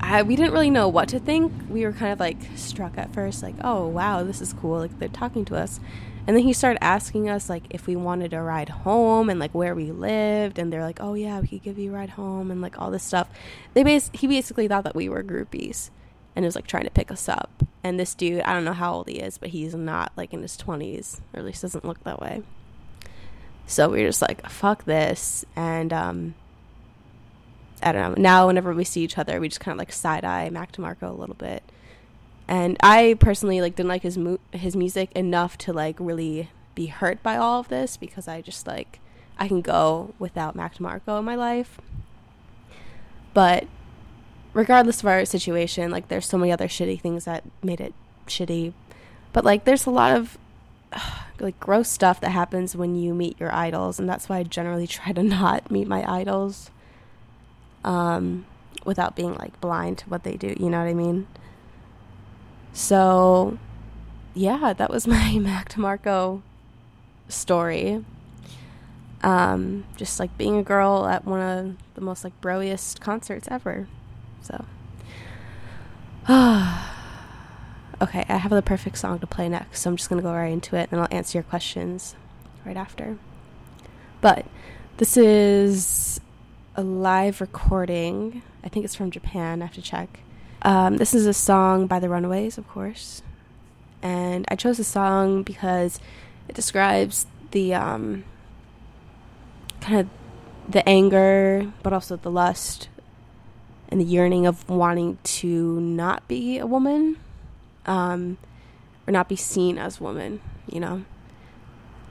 I, 0.00 0.22
we 0.22 0.36
didn't 0.36 0.52
really 0.52 0.70
know 0.70 0.88
what 0.88 1.08
to 1.10 1.18
think. 1.18 1.52
We 1.68 1.84
were 1.84 1.92
kind 1.92 2.12
of 2.12 2.20
like 2.20 2.38
struck 2.56 2.98
at 2.98 3.12
first, 3.14 3.42
like, 3.42 3.54
oh, 3.62 3.86
wow, 3.86 4.22
this 4.22 4.40
is 4.40 4.52
cool. 4.52 4.78
Like, 4.78 4.98
they're 4.98 5.08
talking 5.08 5.44
to 5.46 5.56
us. 5.56 5.80
And 6.26 6.36
then 6.36 6.44
he 6.44 6.52
started 6.54 6.82
asking 6.82 7.28
us, 7.28 7.50
like, 7.50 7.64
if 7.70 7.86
we 7.86 7.96
wanted 7.96 8.32
a 8.32 8.40
ride 8.40 8.70
home 8.70 9.28
and, 9.28 9.38
like, 9.38 9.54
where 9.54 9.74
we 9.74 9.90
lived. 9.92 10.58
And 10.58 10.72
they're 10.72 10.82
like, 10.82 11.00
oh, 11.00 11.14
yeah, 11.14 11.40
we 11.40 11.48
could 11.48 11.62
give 11.62 11.78
you 11.78 11.90
a 11.90 11.94
ride 11.94 12.10
home 12.10 12.50
and, 12.50 12.62
like, 12.62 12.80
all 12.80 12.90
this 12.90 13.02
stuff. 13.02 13.28
They 13.74 13.82
bas- 13.82 14.10
he 14.14 14.26
basically 14.26 14.66
thought 14.66 14.84
that 14.84 14.94
we 14.94 15.08
were 15.08 15.22
groupies 15.22 15.90
and 16.34 16.44
was, 16.44 16.54
like, 16.54 16.66
trying 16.66 16.84
to 16.84 16.90
pick 16.90 17.10
us 17.10 17.28
up. 17.28 17.50
And 17.82 18.00
this 18.00 18.14
dude, 18.14 18.40
I 18.42 18.54
don't 18.54 18.64
know 18.64 18.72
how 18.72 18.94
old 18.94 19.08
he 19.08 19.16
is, 19.16 19.36
but 19.36 19.50
he's 19.50 19.74
not, 19.74 20.12
like, 20.16 20.32
in 20.32 20.40
his 20.40 20.56
20s, 20.56 21.20
or 21.34 21.40
at 21.40 21.44
least 21.44 21.60
doesn't 21.60 21.84
look 21.84 22.02
that 22.04 22.20
way. 22.20 22.42
So 23.66 23.90
we 23.90 24.00
were 24.00 24.08
just 24.08 24.22
like, 24.22 24.48
fuck 24.48 24.84
this. 24.84 25.44
And, 25.54 25.92
um, 25.92 26.34
I 27.82 27.92
don't 27.92 28.16
know. 28.16 28.22
Now, 28.22 28.46
whenever 28.46 28.72
we 28.72 28.84
see 28.84 29.02
each 29.02 29.18
other, 29.18 29.38
we 29.38 29.48
just 29.48 29.60
kind 29.60 29.74
of 29.74 29.78
like 29.78 29.92
side 29.92 30.24
eye 30.24 30.48
Mac 30.48 30.72
DeMarco 30.72 31.02
a 31.02 31.12
little 31.12 31.34
bit. 31.34 31.62
And 32.46 32.76
I 32.80 33.16
personally 33.18 33.60
like 33.60 33.76
didn't 33.76 33.88
like 33.88 34.02
his 34.02 34.18
mu- 34.18 34.38
his 34.52 34.76
music 34.76 35.10
enough 35.12 35.56
to 35.58 35.72
like 35.72 35.96
really 35.98 36.50
be 36.74 36.86
hurt 36.86 37.22
by 37.22 37.36
all 37.36 37.60
of 37.60 37.68
this 37.68 37.96
because 37.96 38.28
I 38.28 38.40
just 38.42 38.66
like 38.66 39.00
I 39.38 39.48
can 39.48 39.62
go 39.62 40.14
without 40.18 40.54
Mac 40.54 40.76
DeMarco 40.76 41.18
in 41.18 41.24
my 41.24 41.34
life. 41.34 41.80
But 43.32 43.66
regardless 44.52 45.00
of 45.00 45.06
our 45.06 45.24
situation, 45.24 45.90
like 45.90 46.08
there's 46.08 46.26
so 46.26 46.38
many 46.38 46.52
other 46.52 46.68
shitty 46.68 47.00
things 47.00 47.24
that 47.24 47.44
made 47.62 47.80
it 47.80 47.94
shitty. 48.26 48.72
But 49.32 49.44
like 49.44 49.64
there's 49.64 49.86
a 49.86 49.90
lot 49.90 50.14
of 50.14 50.38
like 51.40 51.58
gross 51.60 51.88
stuff 51.88 52.20
that 52.20 52.30
happens 52.30 52.76
when 52.76 52.94
you 52.94 53.14
meet 53.14 53.40
your 53.40 53.52
idols 53.52 53.98
and 53.98 54.08
that's 54.08 54.28
why 54.28 54.38
I 54.38 54.42
generally 54.42 54.86
try 54.88 55.12
to 55.12 55.22
not 55.22 55.70
meet 55.70 55.88
my 55.88 56.04
idols 56.10 56.70
um, 57.84 58.46
without 58.84 59.16
being 59.16 59.34
like 59.34 59.58
blind 59.60 59.98
to 59.98 60.10
what 60.10 60.24
they 60.24 60.36
do. 60.36 60.54
You 60.58 60.68
know 60.70 60.78
what 60.78 60.88
I 60.88 60.94
mean? 60.94 61.26
So, 62.74 63.56
yeah, 64.34 64.74
that 64.74 64.90
was 64.90 65.06
my 65.06 65.38
Mac 65.38 65.70
DeMarco 65.70 66.42
story. 67.28 68.04
Um, 69.22 69.84
just 69.96 70.20
like 70.20 70.36
being 70.36 70.58
a 70.58 70.62
girl 70.62 71.06
at 71.06 71.24
one 71.24 71.40
of 71.40 71.76
the 71.94 72.02
most 72.02 72.24
like 72.24 72.38
broiest 72.42 73.00
concerts 73.00 73.48
ever. 73.50 73.86
So, 74.42 74.66
okay, 76.28 78.24
I 78.28 78.36
have 78.36 78.50
the 78.50 78.60
perfect 78.60 78.98
song 78.98 79.18
to 79.20 79.26
play 79.26 79.48
next, 79.48 79.80
so 79.80 79.88
I'm 79.88 79.96
just 79.96 80.10
gonna 80.10 80.20
go 80.20 80.34
right 80.34 80.52
into 80.52 80.76
it, 80.76 80.90
and 80.90 81.00
I'll 81.00 81.08
answer 81.10 81.38
your 81.38 81.44
questions 81.44 82.16
right 82.66 82.76
after. 82.76 83.16
But 84.20 84.44
this 84.98 85.16
is 85.16 86.20
a 86.76 86.82
live 86.82 87.40
recording. 87.40 88.42
I 88.62 88.68
think 88.68 88.84
it's 88.84 88.94
from 88.94 89.10
Japan. 89.10 89.62
I 89.62 89.66
have 89.66 89.74
to 89.76 89.82
check. 89.82 90.20
Um, 90.64 90.96
this 90.96 91.12
is 91.12 91.26
a 91.26 91.34
song 91.34 91.86
by 91.86 91.98
the 91.98 92.08
Runaways, 92.08 92.56
of 92.56 92.66
course. 92.68 93.22
And 94.02 94.46
I 94.48 94.56
chose 94.56 94.78
the 94.78 94.84
song 94.84 95.42
because 95.42 96.00
it 96.48 96.54
describes 96.54 97.26
the 97.50 97.74
um, 97.74 98.24
kind 99.80 100.00
of 100.00 100.08
the 100.68 100.86
anger, 100.88 101.70
but 101.82 101.92
also 101.92 102.16
the 102.16 102.30
lust 102.30 102.88
and 103.88 104.00
the 104.00 104.04
yearning 104.04 104.46
of 104.46 104.68
wanting 104.68 105.18
to 105.22 105.80
not 105.80 106.26
be 106.26 106.58
a 106.58 106.66
woman 106.66 107.18
um, 107.84 108.38
or 109.06 109.12
not 109.12 109.28
be 109.28 109.36
seen 109.36 109.76
as 109.76 110.00
woman, 110.00 110.40
you 110.66 110.80
know. 110.80 111.04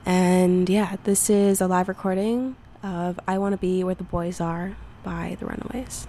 And 0.05 0.69
yeah, 0.69 0.97
this 1.03 1.29
is 1.29 1.59
a 1.59 1.67
live 1.67 1.87
recording 1.87 2.55
of 2.83 3.19
I 3.27 3.39
Want 3.39 3.53
to 3.53 3.57
Be 3.57 3.83
Where 3.83 3.95
the 3.95 4.03
Boys 4.03 4.39
Are 4.39 4.75
by 5.03 5.37
the 5.39 5.47
Runaways. 5.47 6.07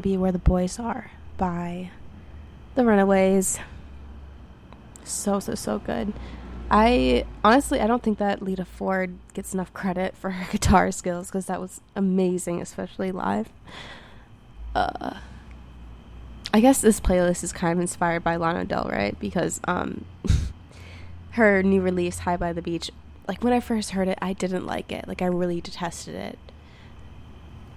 To 0.00 0.08
Be 0.08 0.16
Where 0.16 0.32
the 0.32 0.38
Boys 0.38 0.78
Are 0.78 1.10
by 1.36 1.90
The 2.74 2.84
Runaways. 2.84 3.58
So, 5.04 5.40
so, 5.40 5.54
so 5.54 5.78
good. 5.78 6.12
I 6.70 7.24
honestly, 7.44 7.80
I 7.80 7.86
don't 7.86 8.02
think 8.02 8.18
that 8.18 8.40
Lita 8.40 8.64
Ford 8.64 9.18
gets 9.34 9.52
enough 9.52 9.72
credit 9.74 10.16
for 10.16 10.30
her 10.30 10.46
guitar 10.52 10.90
skills 10.92 11.26
because 11.26 11.46
that 11.46 11.60
was 11.60 11.80
amazing, 11.94 12.62
especially 12.62 13.12
live. 13.12 13.48
Uh, 14.74 15.16
I 16.54 16.60
guess 16.60 16.80
this 16.80 17.00
playlist 17.00 17.44
is 17.44 17.52
kind 17.52 17.72
of 17.72 17.80
inspired 17.80 18.24
by 18.24 18.36
Lana 18.36 18.64
Del 18.64 18.84
Rey 18.84 19.14
because 19.20 19.60
um, 19.64 20.04
her 21.32 21.62
new 21.62 21.82
release, 21.82 22.20
High 22.20 22.36
by 22.36 22.52
the 22.52 22.62
Beach, 22.62 22.90
like 23.28 23.44
when 23.44 23.52
I 23.52 23.60
first 23.60 23.90
heard 23.90 24.08
it, 24.08 24.18
I 24.22 24.32
didn't 24.32 24.64
like 24.64 24.92
it. 24.92 25.06
Like 25.06 25.20
I 25.20 25.26
really 25.26 25.60
detested 25.60 26.14
it. 26.14 26.38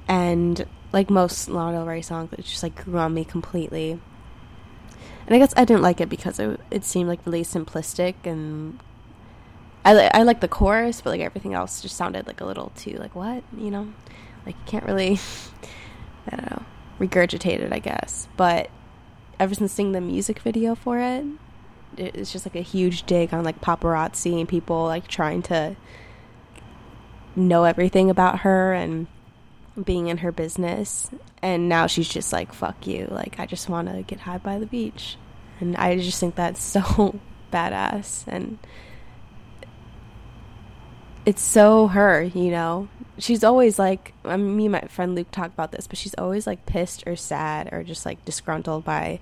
And 0.07 0.65
like 0.93 1.09
most 1.09 1.49
Lana 1.49 1.77
Del 1.77 1.85
Rey 1.85 2.01
songs, 2.01 2.31
it 2.33 2.45
just 2.45 2.63
like 2.63 2.85
grew 2.85 2.99
on 2.99 3.13
me 3.13 3.25
completely. 3.25 3.99
And 5.25 5.35
I 5.35 5.39
guess 5.39 5.53
I 5.57 5.65
didn't 5.65 5.81
like 5.81 5.99
it 6.01 6.09
because 6.09 6.39
it 6.39 6.59
it 6.71 6.83
seemed 6.85 7.09
like 7.09 7.19
really 7.25 7.43
simplistic 7.43 8.15
and 8.23 8.79
I 9.85 9.93
li- 9.93 10.09
I 10.13 10.23
like 10.23 10.39
the 10.39 10.47
chorus, 10.47 11.01
but 11.01 11.09
like 11.09 11.21
everything 11.21 11.53
else 11.53 11.81
just 11.81 11.97
sounded 11.97 12.27
like 12.27 12.39
a 12.41 12.45
little 12.45 12.71
too 12.75 12.97
like 12.97 13.15
what 13.15 13.43
you 13.57 13.71
know, 13.71 13.91
like 14.45 14.55
you 14.55 14.63
can't 14.65 14.85
really 14.85 15.19
I 16.31 16.35
don't 16.35 16.51
know 16.51 16.63
regurgitate 16.99 17.59
it 17.59 17.73
I 17.73 17.79
guess. 17.79 18.27
But 18.37 18.69
ever 19.39 19.53
since 19.55 19.71
seeing 19.71 19.91
the 19.93 20.01
music 20.01 20.39
video 20.39 20.75
for 20.75 20.99
it, 20.99 21.25
it- 21.97 22.15
it's 22.15 22.31
just 22.31 22.45
like 22.45 22.55
a 22.55 22.61
huge 22.61 23.03
dig 23.03 23.33
on 23.33 23.43
like 23.43 23.61
paparazzi 23.61 24.39
and 24.39 24.47
people 24.47 24.83
like 24.85 25.07
trying 25.07 25.41
to 25.43 25.75
know 27.35 27.63
everything 27.63 28.09
about 28.09 28.39
her 28.39 28.73
and 28.73 29.07
being 29.81 30.07
in 30.07 30.17
her 30.19 30.31
business 30.31 31.09
and 31.41 31.67
now 31.67 31.87
she's 31.87 32.07
just 32.07 32.31
like 32.31 32.53
fuck 32.53 32.85
you. 32.85 33.07
Like 33.09 33.39
i 33.39 33.45
just 33.45 33.69
want 33.69 33.89
to 33.89 34.01
get 34.03 34.21
high 34.21 34.37
by 34.37 34.59
the 34.59 34.65
beach. 34.65 35.17
And 35.59 35.75
i 35.77 35.97
just 35.97 36.19
think 36.19 36.35
that's 36.35 36.61
so 36.63 37.19
badass 37.51 38.23
and 38.27 38.57
it's 41.25 41.41
so 41.41 41.87
her 41.87 42.23
you 42.23 42.51
know? 42.51 42.87
She's 43.17 43.43
always 43.43 43.77
like 43.77 44.13
I 44.25 44.37
mean, 44.37 44.57
me 44.57 44.65
and 44.65 44.71
my 44.73 44.81
friend 44.81 45.15
luke 45.15 45.31
talk 45.31 45.47
about 45.47 45.71
this 45.71 45.87
but 45.87 45.97
she's 45.97 46.15
always 46.15 46.45
like 46.45 46.65
pissed 46.65 47.03
or 47.07 47.15
sad 47.15 47.69
or 47.71 47.83
just 47.83 48.05
like 48.05 48.23
disgruntled 48.25 48.83
by 48.83 49.19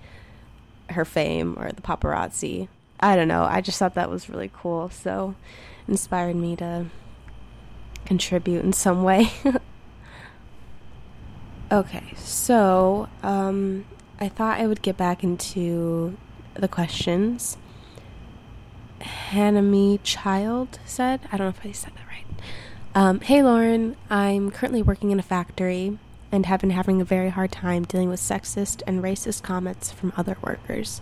her 0.90 1.06
fame 1.06 1.56
or 1.58 1.72
the 1.72 1.82
paparazzi. 1.82 2.68
I 3.00 3.16
don't 3.16 3.28
know. 3.28 3.44
I 3.44 3.62
just 3.62 3.80
thought 3.80 3.96
that 3.96 4.10
was 4.10 4.30
really 4.30 4.52
cool. 4.54 4.90
So 4.90 5.36
inspired 5.88 6.36
me 6.36 6.56
to 6.58 6.86
contribute 8.06 8.64
in 8.64 8.74
some 8.74 9.04
way 9.04 9.32
Okay, 11.71 12.03
so 12.17 13.07
um, 13.23 13.86
I 14.19 14.27
thought 14.27 14.60
I 14.60 14.67
would 14.67 14.81
get 14.81 14.97
back 14.97 15.23
into 15.23 16.17
the 16.53 16.67
questions. 16.67 17.55
Hanami 18.99 19.99
Child 20.03 20.79
said, 20.84 21.21
I 21.31 21.38
don't 21.38 21.45
know 21.45 21.55
if 21.57 21.65
I 21.65 21.71
said 21.71 21.93
that 21.95 22.07
right. 22.07 22.25
Um, 22.93 23.21
hey 23.21 23.41
Lauren, 23.41 23.95
I'm 24.10 24.51
currently 24.51 24.81
working 24.81 25.12
in 25.12 25.19
a 25.19 25.23
factory 25.23 25.97
and 26.29 26.45
have 26.45 26.60
been 26.60 26.71
having 26.71 26.99
a 26.99 27.05
very 27.05 27.29
hard 27.29 27.53
time 27.53 27.86
dealing 27.86 28.10
with 28.10 28.19
sexist 28.19 28.81
and 28.86 29.01
racist 29.01 29.41
comments 29.41 29.93
from 29.93 30.12
other 30.17 30.36
workers. 30.41 30.99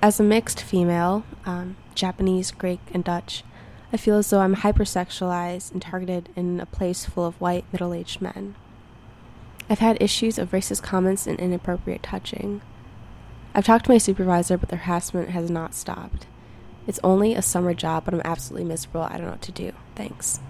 As 0.00 0.20
a 0.20 0.22
mixed 0.22 0.60
female, 0.62 1.24
um, 1.46 1.74
Japanese, 1.96 2.52
Greek, 2.52 2.80
and 2.92 3.02
Dutch, 3.02 3.42
I 3.92 3.96
feel 3.96 4.18
as 4.18 4.30
though 4.30 4.40
I'm 4.40 4.54
hypersexualized 4.54 5.72
and 5.72 5.82
targeted 5.82 6.28
in 6.36 6.60
a 6.60 6.66
place 6.66 7.06
full 7.06 7.26
of 7.26 7.40
white, 7.40 7.64
middle 7.72 7.92
aged 7.92 8.22
men. 8.22 8.54
I've 9.68 9.78
had 9.78 10.00
issues 10.00 10.38
of 10.38 10.50
racist 10.50 10.82
comments 10.82 11.26
and 11.26 11.38
inappropriate 11.38 12.02
touching. 12.02 12.60
I've 13.54 13.64
talked 13.64 13.86
to 13.86 13.92
my 13.92 13.98
supervisor, 13.98 14.58
but 14.58 14.68
the 14.68 14.76
harassment 14.76 15.30
has 15.30 15.50
not 15.50 15.74
stopped. 15.74 16.26
It's 16.86 17.00
only 17.02 17.34
a 17.34 17.42
summer 17.42 17.72
job, 17.72 18.04
but 18.04 18.14
I'm 18.14 18.22
absolutely 18.24 18.68
miserable. 18.68 19.02
I 19.02 19.12
don't 19.12 19.26
know 19.26 19.30
what 19.30 19.42
to 19.42 19.52
do. 19.52 19.72
Thanks. 19.94 20.40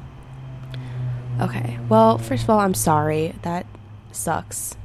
Okay, 1.41 1.79
well, 1.89 2.19
first 2.19 2.45
of 2.45 2.51
all, 2.51 2.59
I'm 2.59 2.75
sorry. 2.75 3.35
That 3.43 3.67
sucks 4.11 4.77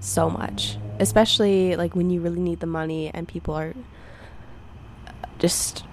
so 0.00 0.28
much. 0.28 0.76
Especially 0.98 1.76
like 1.76 1.94
when 1.94 2.10
you 2.10 2.20
really 2.20 2.40
need 2.40 2.60
the 2.60 2.66
money 2.66 3.10
and 3.14 3.28
people 3.28 3.54
are 3.54 3.74
just 5.38 5.84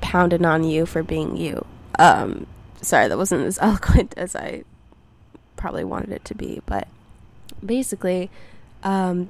pounding 0.00 0.44
on 0.44 0.64
you 0.64 0.86
for 0.86 1.02
being 1.02 1.36
you. 1.36 1.64
Um, 1.98 2.46
sorry, 2.80 3.08
that 3.08 3.18
wasn't 3.18 3.44
as 3.44 3.58
eloquent 3.62 4.14
as 4.16 4.36
I 4.36 4.64
probably 5.58 5.84
wanted 5.84 6.12
it 6.12 6.24
to 6.24 6.34
be. 6.34 6.62
But 6.64 6.88
basically, 7.64 8.30
um, 8.82 9.28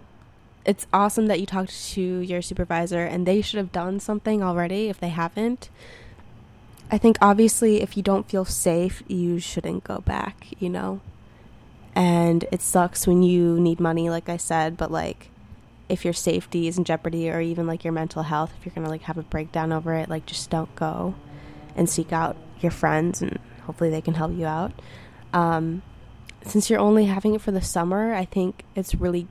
it's 0.65 0.87
awesome 0.93 1.27
that 1.27 1.41
you 1.41 1.47
talked 1.47 1.75
to 1.95 2.03
your 2.03 2.43
supervisor 2.43 3.05
and 3.05 3.27
they 3.27 3.41
should 3.41 3.59
have 3.59 3.73
done 3.73 3.99
something 3.99 4.43
already 4.43 4.89
if 4.89 5.01
they 5.01 5.09
haven't. 5.09 5.71
I 6.91 6.99
think 6.99 7.19
obviously, 7.21 7.83
if 7.83 7.97
you 7.97 8.03
don't 8.03 8.29
feel 8.29 8.45
safe, 8.45 9.03
you 9.09 9.41
shouldn't 9.41 9.85
go 9.85 9.99
back, 10.01 10.47
you 10.59 10.71
know? 10.71 11.01
And 11.95 12.45
it 12.53 12.63
sucks 12.63 13.07
when 13.07 13.23
you 13.23 13.59
need 13.59 13.81
money, 13.81 14.09
like 14.09 14.29
I 14.29 14.37
said, 14.37 14.77
but 14.77 14.91
like 14.91 15.31
if 15.89 16.05
your 16.05 16.15
safety 16.15 16.69
is 16.69 16.79
in 16.79 16.85
jeopardy 16.85 17.31
or 17.31 17.41
even 17.41 17.67
like 17.67 17.83
your 17.83 17.93
mental 17.93 18.23
health, 18.23 18.53
if 18.59 18.67
you're 18.67 18.75
gonna 18.75 18.89
like 18.89 19.03
have 19.03 19.19
a 19.19 19.23
breakdown 19.23 19.73
over 19.73 19.95
it, 19.95 20.09
like 20.09 20.27
just 20.27 20.51
don't 20.51 20.75
go 20.77 21.15
and 21.75 21.89
seek 21.89 22.13
out 22.13 22.37
your 22.61 22.71
friends 22.71 23.23
and 23.23 23.39
hopefully 23.65 23.91
they 23.91 24.01
can 24.01 24.15
help 24.15 24.33
you 24.33 24.47
out. 24.47 24.73
Um, 25.33 25.83
since 26.49 26.71
you're 26.71 26.81
only 26.81 27.07
having 27.07 27.35
it 27.35 27.41
for 27.41 27.51
the 27.51 27.63
summer, 27.63 28.15
I 28.15 28.25
think 28.25 28.65
it's 28.75 28.95
really 28.95 29.27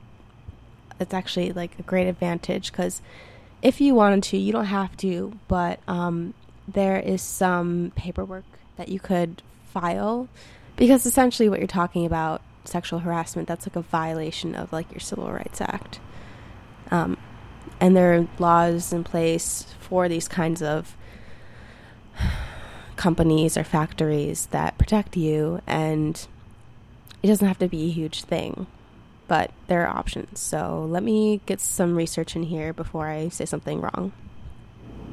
it's 1.00 1.14
actually 1.14 1.52
like 1.52 1.78
a 1.78 1.82
great 1.82 2.08
advantage 2.08 2.72
because 2.72 3.00
if 3.62 3.80
you 3.80 3.94
wanted 3.94 4.22
to, 4.24 4.36
you 4.36 4.52
don't 4.52 4.66
have 4.66 4.96
to, 4.98 5.38
but 5.48 5.80
um, 5.88 6.34
there 6.66 6.98
is 6.98 7.22
some 7.22 7.92
paperwork 7.96 8.44
that 8.76 8.88
you 8.88 9.00
could 9.00 9.42
file 9.72 10.28
because 10.76 11.06
essentially 11.06 11.48
what 11.48 11.58
you're 11.58 11.66
talking 11.66 12.06
about 12.06 12.40
sexual 12.64 13.00
harassment 13.00 13.48
that's 13.48 13.66
like 13.66 13.76
a 13.76 13.80
violation 13.82 14.54
of 14.54 14.72
like 14.72 14.90
your 14.92 15.00
civil 15.00 15.30
rights 15.30 15.60
act. 15.60 16.00
Um, 16.90 17.16
and 17.80 17.96
there 17.96 18.14
are 18.14 18.28
laws 18.38 18.92
in 18.92 19.04
place 19.04 19.66
for 19.80 20.08
these 20.08 20.28
kinds 20.28 20.62
of 20.62 20.96
companies 22.96 23.56
or 23.56 23.64
factories 23.64 24.46
that 24.46 24.78
protect 24.78 25.16
you 25.16 25.60
and 25.66 26.26
it 27.22 27.26
doesn't 27.26 27.46
have 27.46 27.58
to 27.58 27.68
be 27.68 27.86
a 27.86 27.90
huge 27.90 28.24
thing 28.24 28.66
but 29.28 29.50
there 29.66 29.86
are 29.86 29.96
options. 29.96 30.40
So 30.40 30.86
let 30.90 31.02
me 31.02 31.42
get 31.46 31.60
some 31.60 31.94
research 31.94 32.34
in 32.34 32.44
here 32.44 32.72
before 32.72 33.06
i 33.06 33.28
say 33.28 33.44
something 33.44 33.80
wrong. 33.80 34.10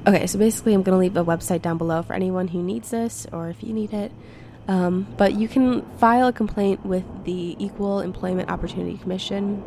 Okay 0.08 0.26
so 0.26 0.40
basically 0.40 0.74
i'm 0.74 0.82
going 0.82 0.96
to 0.96 1.00
leave 1.00 1.18
a 1.18 1.26
website 1.26 1.62
down 1.62 1.78
below 1.78 2.02
for 2.02 2.14
anyone 2.14 2.48
who 2.48 2.64
needs 2.64 2.90
this 2.90 3.28
or 3.32 3.50
if 3.50 3.62
you 3.62 3.74
need 3.74 3.94
it. 3.94 4.12
Um, 4.68 5.06
but 5.18 5.34
you 5.34 5.48
can 5.48 5.84
file 5.98 6.28
a 6.28 6.34
complaint 6.34 6.84
with 6.84 7.04
the 7.26 7.56
equal 7.64 8.00
employment 8.00 8.50
opportunity 8.50 8.98
commission. 8.98 9.64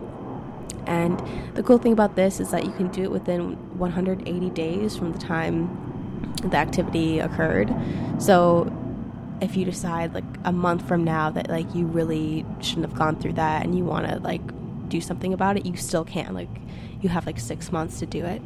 And 0.86 1.22
the 1.54 1.62
cool 1.62 1.78
thing 1.78 1.92
about 1.92 2.16
this 2.16 2.40
is 2.40 2.50
that 2.50 2.64
you 2.64 2.72
can 2.72 2.88
do 2.88 3.04
it 3.04 3.10
within 3.12 3.78
180 3.78 4.50
days 4.50 4.96
from 4.96 5.12
the 5.12 5.18
time 5.18 6.34
the 6.42 6.56
activity 6.56 7.20
occurred. 7.20 7.72
So 8.18 8.72
if 9.40 9.56
you 9.56 9.64
decide 9.64 10.14
like 10.14 10.24
a 10.44 10.52
month 10.52 10.86
from 10.86 11.04
now 11.04 11.30
that 11.30 11.48
like 11.48 11.74
you 11.74 11.86
really 11.86 12.44
shouldn't 12.60 12.86
have 12.86 12.98
gone 12.98 13.16
through 13.16 13.34
that 13.34 13.64
and 13.64 13.76
you 13.76 13.84
want 13.84 14.08
to 14.08 14.18
like 14.18 14.42
do 14.88 15.00
something 15.00 15.32
about 15.32 15.56
it, 15.56 15.66
you 15.66 15.76
still 15.76 16.04
can. 16.04 16.34
Like 16.34 16.48
you 17.00 17.08
have 17.08 17.26
like 17.26 17.38
6 17.38 17.72
months 17.72 17.98
to 18.00 18.06
do 18.06 18.24
it. 18.24 18.42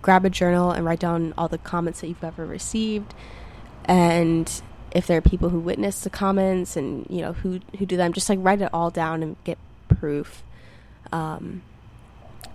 Grab 0.00 0.24
a 0.24 0.30
journal 0.30 0.70
and 0.70 0.84
write 0.84 1.00
down 1.00 1.34
all 1.36 1.48
the 1.48 1.58
comments 1.58 2.00
that 2.00 2.08
you've 2.08 2.22
ever 2.22 2.46
received 2.46 3.14
and 3.84 4.62
if 4.92 5.06
there 5.06 5.18
are 5.18 5.22
people 5.22 5.48
who 5.48 5.60
witness 5.60 6.00
the 6.00 6.10
comments 6.10 6.76
and 6.76 7.06
you 7.10 7.20
know 7.20 7.32
who 7.32 7.60
who 7.78 7.86
do 7.86 7.96
them 7.96 8.12
just 8.12 8.28
like 8.28 8.38
write 8.42 8.60
it 8.60 8.70
all 8.72 8.90
down 8.90 9.22
and 9.22 9.36
get 9.44 9.58
proof 9.88 10.42
um, 11.12 11.62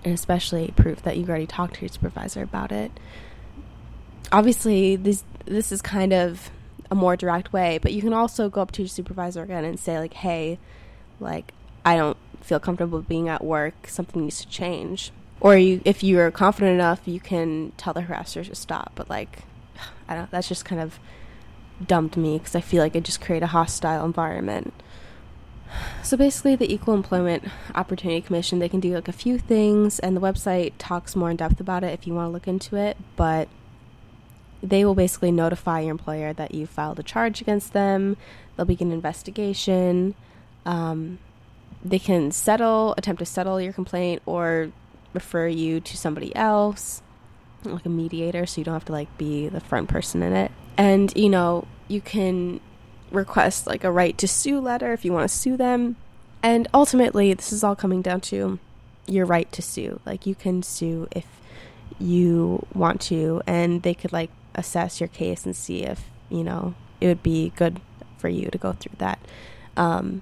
and 0.03 0.13
especially 0.13 0.73
proof 0.75 1.03
that 1.03 1.17
you've 1.17 1.29
already 1.29 1.47
talked 1.47 1.75
to 1.75 1.81
your 1.81 1.89
supervisor 1.89 2.43
about 2.43 2.71
it. 2.71 2.91
Obviously, 4.31 4.95
this 4.95 5.23
this 5.45 5.71
is 5.71 5.81
kind 5.81 6.13
of 6.13 6.51
a 6.91 6.95
more 6.95 7.15
direct 7.15 7.53
way, 7.53 7.79
but 7.81 7.93
you 7.93 8.01
can 8.01 8.13
also 8.13 8.49
go 8.49 8.61
up 8.61 8.71
to 8.73 8.81
your 8.83 8.89
supervisor 8.89 9.41
again 9.41 9.63
and 9.63 9.79
say 9.79 9.97
like, 9.97 10.13
"Hey, 10.13 10.59
like 11.19 11.53
I 11.85 11.95
don't 11.95 12.17
feel 12.41 12.59
comfortable 12.59 13.01
being 13.01 13.29
at 13.29 13.43
work. 13.43 13.87
Something 13.87 14.23
needs 14.23 14.41
to 14.41 14.47
change." 14.49 15.11
Or 15.39 15.57
you, 15.57 15.81
if 15.85 16.03
you're 16.03 16.29
confident 16.29 16.75
enough, 16.75 17.01
you 17.05 17.19
can 17.19 17.71
tell 17.77 17.93
the 17.93 18.03
harasser 18.03 18.45
to 18.45 18.53
stop. 18.53 18.91
But 18.93 19.09
like, 19.09 19.39
I 20.09 20.15
don't. 20.15 20.29
That's 20.29 20.49
just 20.49 20.65
kind 20.65 20.81
of 20.81 20.99
dumped 21.87 22.17
me 22.17 22.37
because 22.37 22.55
I 22.55 22.61
feel 22.61 22.83
like 22.83 22.95
it 22.95 23.05
just 23.05 23.21
create 23.21 23.41
a 23.41 23.47
hostile 23.47 24.05
environment. 24.05 24.73
So 26.03 26.17
basically, 26.17 26.57
the 26.57 26.71
Equal 26.73 26.93
Employment 26.93 27.45
Opportunity 27.73 28.19
Commission, 28.19 28.59
they 28.59 28.67
can 28.67 28.81
do 28.81 28.93
like 28.93 29.07
a 29.07 29.13
few 29.13 29.39
things, 29.39 29.99
and 29.99 30.17
the 30.17 30.19
website 30.19 30.73
talks 30.77 31.15
more 31.15 31.31
in 31.31 31.37
depth 31.37 31.61
about 31.61 31.85
it 31.85 31.93
if 31.93 32.05
you 32.05 32.13
want 32.13 32.27
to 32.27 32.33
look 32.33 32.47
into 32.47 32.75
it. 32.75 32.97
But 33.15 33.47
they 34.61 34.85
will 34.85 34.95
basically 34.95 35.31
notify 35.31 35.81
your 35.81 35.91
employer 35.91 36.33
that 36.33 36.53
you 36.53 36.67
filed 36.67 36.99
a 36.99 37.03
charge 37.03 37.41
against 37.41 37.73
them. 37.73 38.17
They'll 38.55 38.65
begin 38.65 38.89
an 38.89 38.93
investigation. 38.93 40.15
Um, 40.65 41.19
they 41.83 41.99
can 41.99 42.31
settle, 42.31 42.93
attempt 42.97 43.19
to 43.19 43.25
settle 43.25 43.59
your 43.59 43.73
complaint, 43.73 44.21
or 44.25 44.71
refer 45.13 45.47
you 45.47 45.79
to 45.79 45.97
somebody 45.97 46.35
else, 46.35 47.01
like 47.63 47.85
a 47.85 47.89
mediator, 47.89 48.45
so 48.45 48.61
you 48.61 48.65
don't 48.65 48.73
have 48.73 48.85
to 48.85 48.91
like 48.91 49.17
be 49.17 49.47
the 49.47 49.59
front 49.59 49.89
person 49.89 50.21
in 50.21 50.33
it. 50.33 50.51
And 50.77 51.11
you 51.15 51.29
know, 51.29 51.67
you 51.87 52.01
can 52.01 52.59
request 53.11 53.67
like 53.67 53.83
a 53.83 53.91
right 53.91 54.17
to 54.19 54.27
sue 54.27 54.59
letter 54.59 54.93
if 54.93 55.03
you 55.03 55.11
want 55.11 55.29
to 55.29 55.35
sue 55.35 55.57
them. 55.57 55.95
And 56.43 56.67
ultimately, 56.73 57.33
this 57.33 57.51
is 57.51 57.63
all 57.63 57.75
coming 57.75 58.01
down 58.01 58.21
to 58.21 58.59
your 59.07 59.25
right 59.25 59.51
to 59.51 59.61
sue. 59.61 59.99
Like 60.05 60.25
you 60.25 60.35
can 60.35 60.63
sue 60.63 61.07
if 61.11 61.25
you 61.99 62.65
want 62.73 63.01
to, 63.01 63.41
and 63.45 63.81
they 63.83 63.93
could 63.93 64.13
like 64.13 64.29
assess 64.55 64.99
your 64.99 65.07
case 65.07 65.45
and 65.45 65.55
see 65.55 65.83
if 65.83 66.09
you 66.29 66.43
know 66.43 66.73
it 66.99 67.07
would 67.07 67.23
be 67.23 67.51
good 67.55 67.81
for 68.17 68.29
you 68.29 68.49
to 68.49 68.57
go 68.57 68.73
through 68.73 68.95
that. 68.99 69.19
Um, 69.75 70.21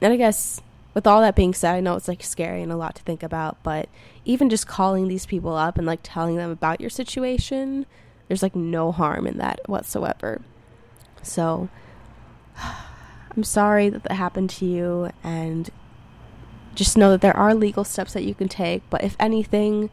and 0.00 0.12
I 0.12 0.16
guess 0.16 0.60
with 0.94 1.06
all 1.06 1.20
that 1.20 1.36
being 1.36 1.54
said, 1.54 1.74
I 1.74 1.80
know 1.80 1.96
it's 1.96 2.08
like 2.08 2.22
scary 2.22 2.62
and 2.62 2.72
a 2.72 2.76
lot 2.76 2.96
to 2.96 3.02
think 3.02 3.22
about, 3.22 3.62
but 3.62 3.88
even 4.24 4.50
just 4.50 4.66
calling 4.66 5.08
these 5.08 5.26
people 5.26 5.54
up 5.54 5.78
and 5.78 5.86
like 5.86 6.00
telling 6.02 6.36
them 6.36 6.50
about 6.50 6.80
your 6.80 6.90
situation, 6.90 7.86
there's 8.28 8.42
like 8.42 8.56
no 8.56 8.90
harm 8.90 9.26
in 9.26 9.38
that 9.38 9.60
whatsoever. 9.68 10.40
So 11.22 11.68
I'm 12.56 13.44
sorry 13.44 13.88
that 13.88 14.02
that 14.04 14.14
happened 14.14 14.50
to 14.50 14.66
you 14.66 15.10
and 15.22 15.70
just 16.74 16.96
know 16.96 17.10
that 17.10 17.20
there 17.20 17.36
are 17.36 17.54
legal 17.54 17.84
steps 17.84 18.12
that 18.14 18.24
you 18.24 18.34
can 18.34 18.48
take, 18.48 18.82
but 18.90 19.04
if 19.04 19.16
anything, 19.20 19.90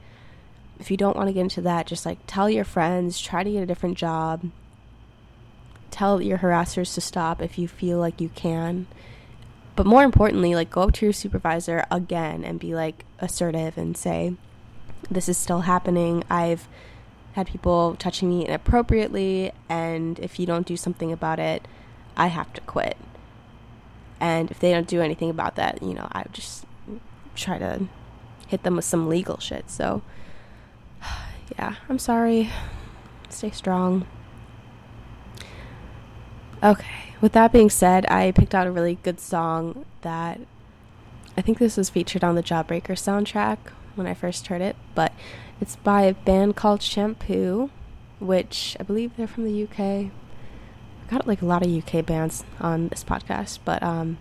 if 0.79 0.91
you 0.91 0.97
don't 0.97 1.15
want 1.15 1.27
to 1.27 1.33
get 1.33 1.41
into 1.41 1.61
that, 1.61 1.87
just 1.87 2.05
like 2.05 2.19
tell 2.27 2.49
your 2.49 2.65
friends, 2.65 3.19
try 3.19 3.43
to 3.43 3.51
get 3.51 3.63
a 3.63 3.65
different 3.65 3.97
job. 3.97 4.49
Tell 5.91 6.21
your 6.21 6.39
harassers 6.39 6.93
to 6.93 7.01
stop 7.01 7.41
if 7.41 7.57
you 7.57 7.67
feel 7.67 7.97
like 7.97 8.21
you 8.21 8.29
can 8.29 8.87
but 9.77 9.85
more 9.85 10.03
importantly, 10.03 10.55
like 10.55 10.71
go 10.71 10.81
up 10.81 10.93
to 10.93 11.05
your 11.05 11.13
supervisor 11.13 11.85
again 11.91 12.43
and 12.43 12.59
be 12.59 12.73
like 12.73 13.05
assertive 13.19 13.77
and 13.77 13.95
say, 13.95 14.33
This 15.09 15.29
is 15.29 15.37
still 15.37 15.61
happening. 15.61 16.23
I've 16.31 16.67
had 17.33 17.45
people 17.45 17.95
touching 17.99 18.27
me 18.27 18.47
inappropriately, 18.47 19.51
and 19.69 20.17
if 20.17 20.39
you 20.39 20.47
don't 20.47 20.65
do 20.65 20.75
something 20.75 21.11
about 21.11 21.39
it, 21.39 21.67
I 22.17 22.27
have 22.27 22.51
to 22.53 22.61
quit. 22.61 22.97
And 24.19 24.49
if 24.49 24.59
they 24.59 24.71
don't 24.71 24.87
do 24.87 24.99
anything 24.99 25.29
about 25.29 25.55
that, 25.57 25.83
you 25.83 25.93
know, 25.93 26.07
I 26.11 26.23
just 26.33 26.65
try 27.35 27.59
to 27.59 27.87
hit 28.47 28.63
them 28.63 28.77
with 28.77 28.85
some 28.85 29.07
legal 29.07 29.37
shit. 29.37 29.69
So, 29.69 30.01
yeah, 31.57 31.75
I'm 31.89 31.99
sorry. 31.99 32.49
Stay 33.29 33.51
strong. 33.51 34.05
Okay 36.63 37.07
with 37.21 37.31
that 37.33 37.51
being 37.51 37.69
said, 37.69 38.05
I 38.09 38.31
picked 38.31 38.53
out 38.53 38.67
a 38.67 38.71
really 38.71 38.95
good 39.03 39.19
song 39.19 39.85
that 40.01 40.39
I 41.35 41.41
think 41.41 41.57
this 41.57 41.77
was 41.77 41.89
featured 41.89 42.23
on 42.23 42.35
the 42.35 42.43
Jawbreaker 42.43 42.93
soundtrack 42.93 43.57
when 43.95 44.07
I 44.07 44.13
first 44.13 44.47
heard 44.47 44.61
it, 44.61 44.75
but 44.93 45.11
it's 45.59 45.75
by 45.77 46.03
a 46.03 46.13
band 46.13 46.55
called 46.55 46.81
Shampoo, 46.81 47.69
which 48.19 48.77
I 48.79 48.83
believe 48.83 49.15
they're 49.15 49.27
from 49.27 49.45
the 49.45 49.63
UK. 49.63 49.79
I 49.79 50.11
got 51.09 51.27
like 51.27 51.41
a 51.41 51.45
lot 51.45 51.65
of 51.65 51.71
UK 51.71 52.05
bands 52.05 52.43
on 52.59 52.89
this 52.89 53.03
podcast, 53.03 53.59
but 53.65 53.81
um 53.81 54.17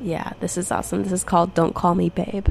yeah, 0.00 0.34
this 0.40 0.56
is 0.56 0.70
awesome. 0.70 1.02
This 1.02 1.12
is 1.12 1.24
called 1.24 1.54
Don't 1.54 1.74
Call 1.74 1.94
Me 1.94 2.08
Babe. 2.08 2.48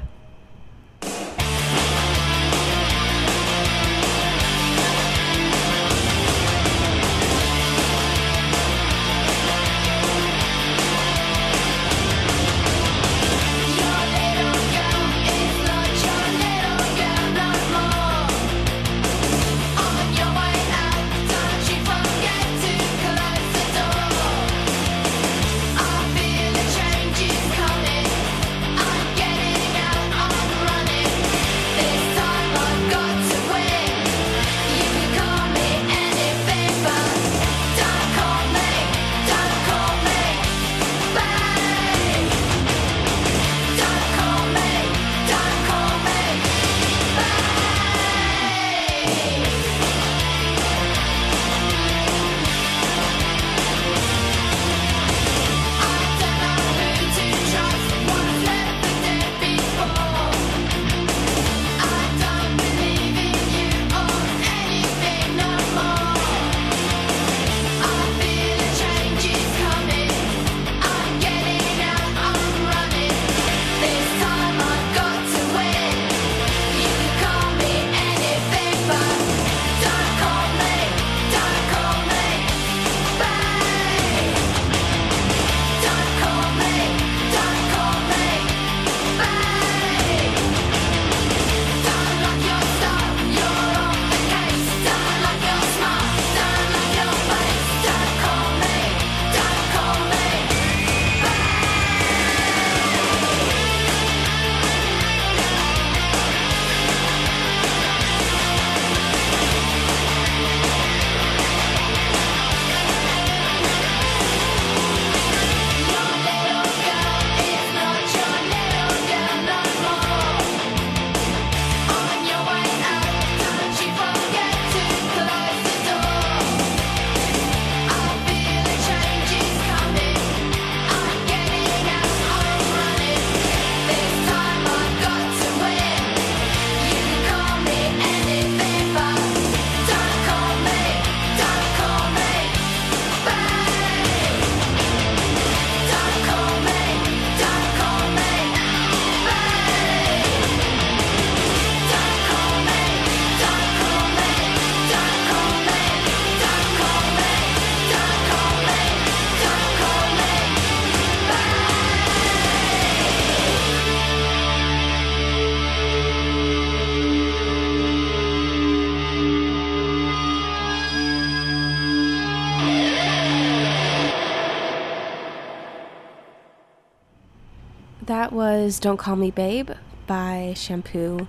Was 178.78 178.82
Don't 178.82 178.98
Call 178.98 179.16
Me 179.16 179.32
Babe 179.32 179.72
by 180.06 180.54
Shampoo. 180.56 181.28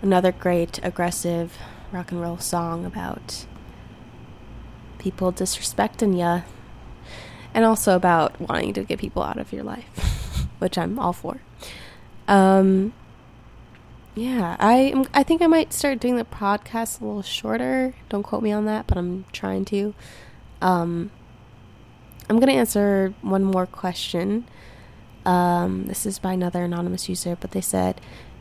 Another 0.00 0.32
great, 0.32 0.80
aggressive 0.82 1.58
rock 1.92 2.10
and 2.10 2.18
roll 2.18 2.38
song 2.38 2.86
about 2.86 3.44
people 4.98 5.34
disrespecting 5.34 6.16
you 6.16 6.42
And 7.52 7.66
also 7.66 7.94
about 7.94 8.40
wanting 8.40 8.72
to 8.72 8.84
get 8.84 8.98
people 8.98 9.22
out 9.22 9.36
of 9.36 9.52
your 9.52 9.64
life. 9.64 10.46
which 10.60 10.78
I'm 10.78 10.98
all 10.98 11.12
for. 11.12 11.42
Um, 12.26 12.94
yeah, 14.14 14.56
I 14.58 15.04
I 15.12 15.24
think 15.24 15.42
I 15.42 15.48
might 15.48 15.74
start 15.74 16.00
doing 16.00 16.16
the 16.16 16.24
podcast 16.24 17.02
a 17.02 17.04
little 17.04 17.20
shorter. 17.20 17.94
Don't 18.08 18.22
quote 18.22 18.42
me 18.42 18.50
on 18.50 18.64
that, 18.64 18.86
but 18.86 18.96
I'm 18.96 19.26
trying 19.30 19.66
to. 19.66 19.92
Um, 20.62 21.10
I'm 22.30 22.40
gonna 22.40 22.52
answer 22.52 23.12
one 23.20 23.44
more 23.44 23.66
question. 23.66 24.46
Um, 25.24 25.84
this 25.86 26.06
is 26.06 26.18
by 26.18 26.32
another 26.32 26.64
anonymous 26.64 27.08
user, 27.08 27.36
but 27.40 27.52
they 27.52 27.60
said, 27.60 28.00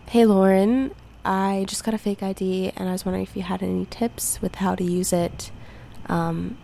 "Hey 0.10 0.26
Lauren, 0.26 0.92
I 1.24 1.66
just 1.68 1.84
got 1.84 1.94
a 1.94 1.98
fake 1.98 2.24
ID, 2.24 2.72
and 2.76 2.90
I 2.90 2.92
was 2.94 3.06
wondering 3.06 3.24
if 3.24 3.36
you 3.36 3.44
had 3.44 3.62
any 3.62 3.86
tips 3.86 4.42
with 4.42 4.56
how 4.56 4.76
to 4.76 4.84
use 4.84 5.14
it 5.14 5.52
um, 6.08 6.58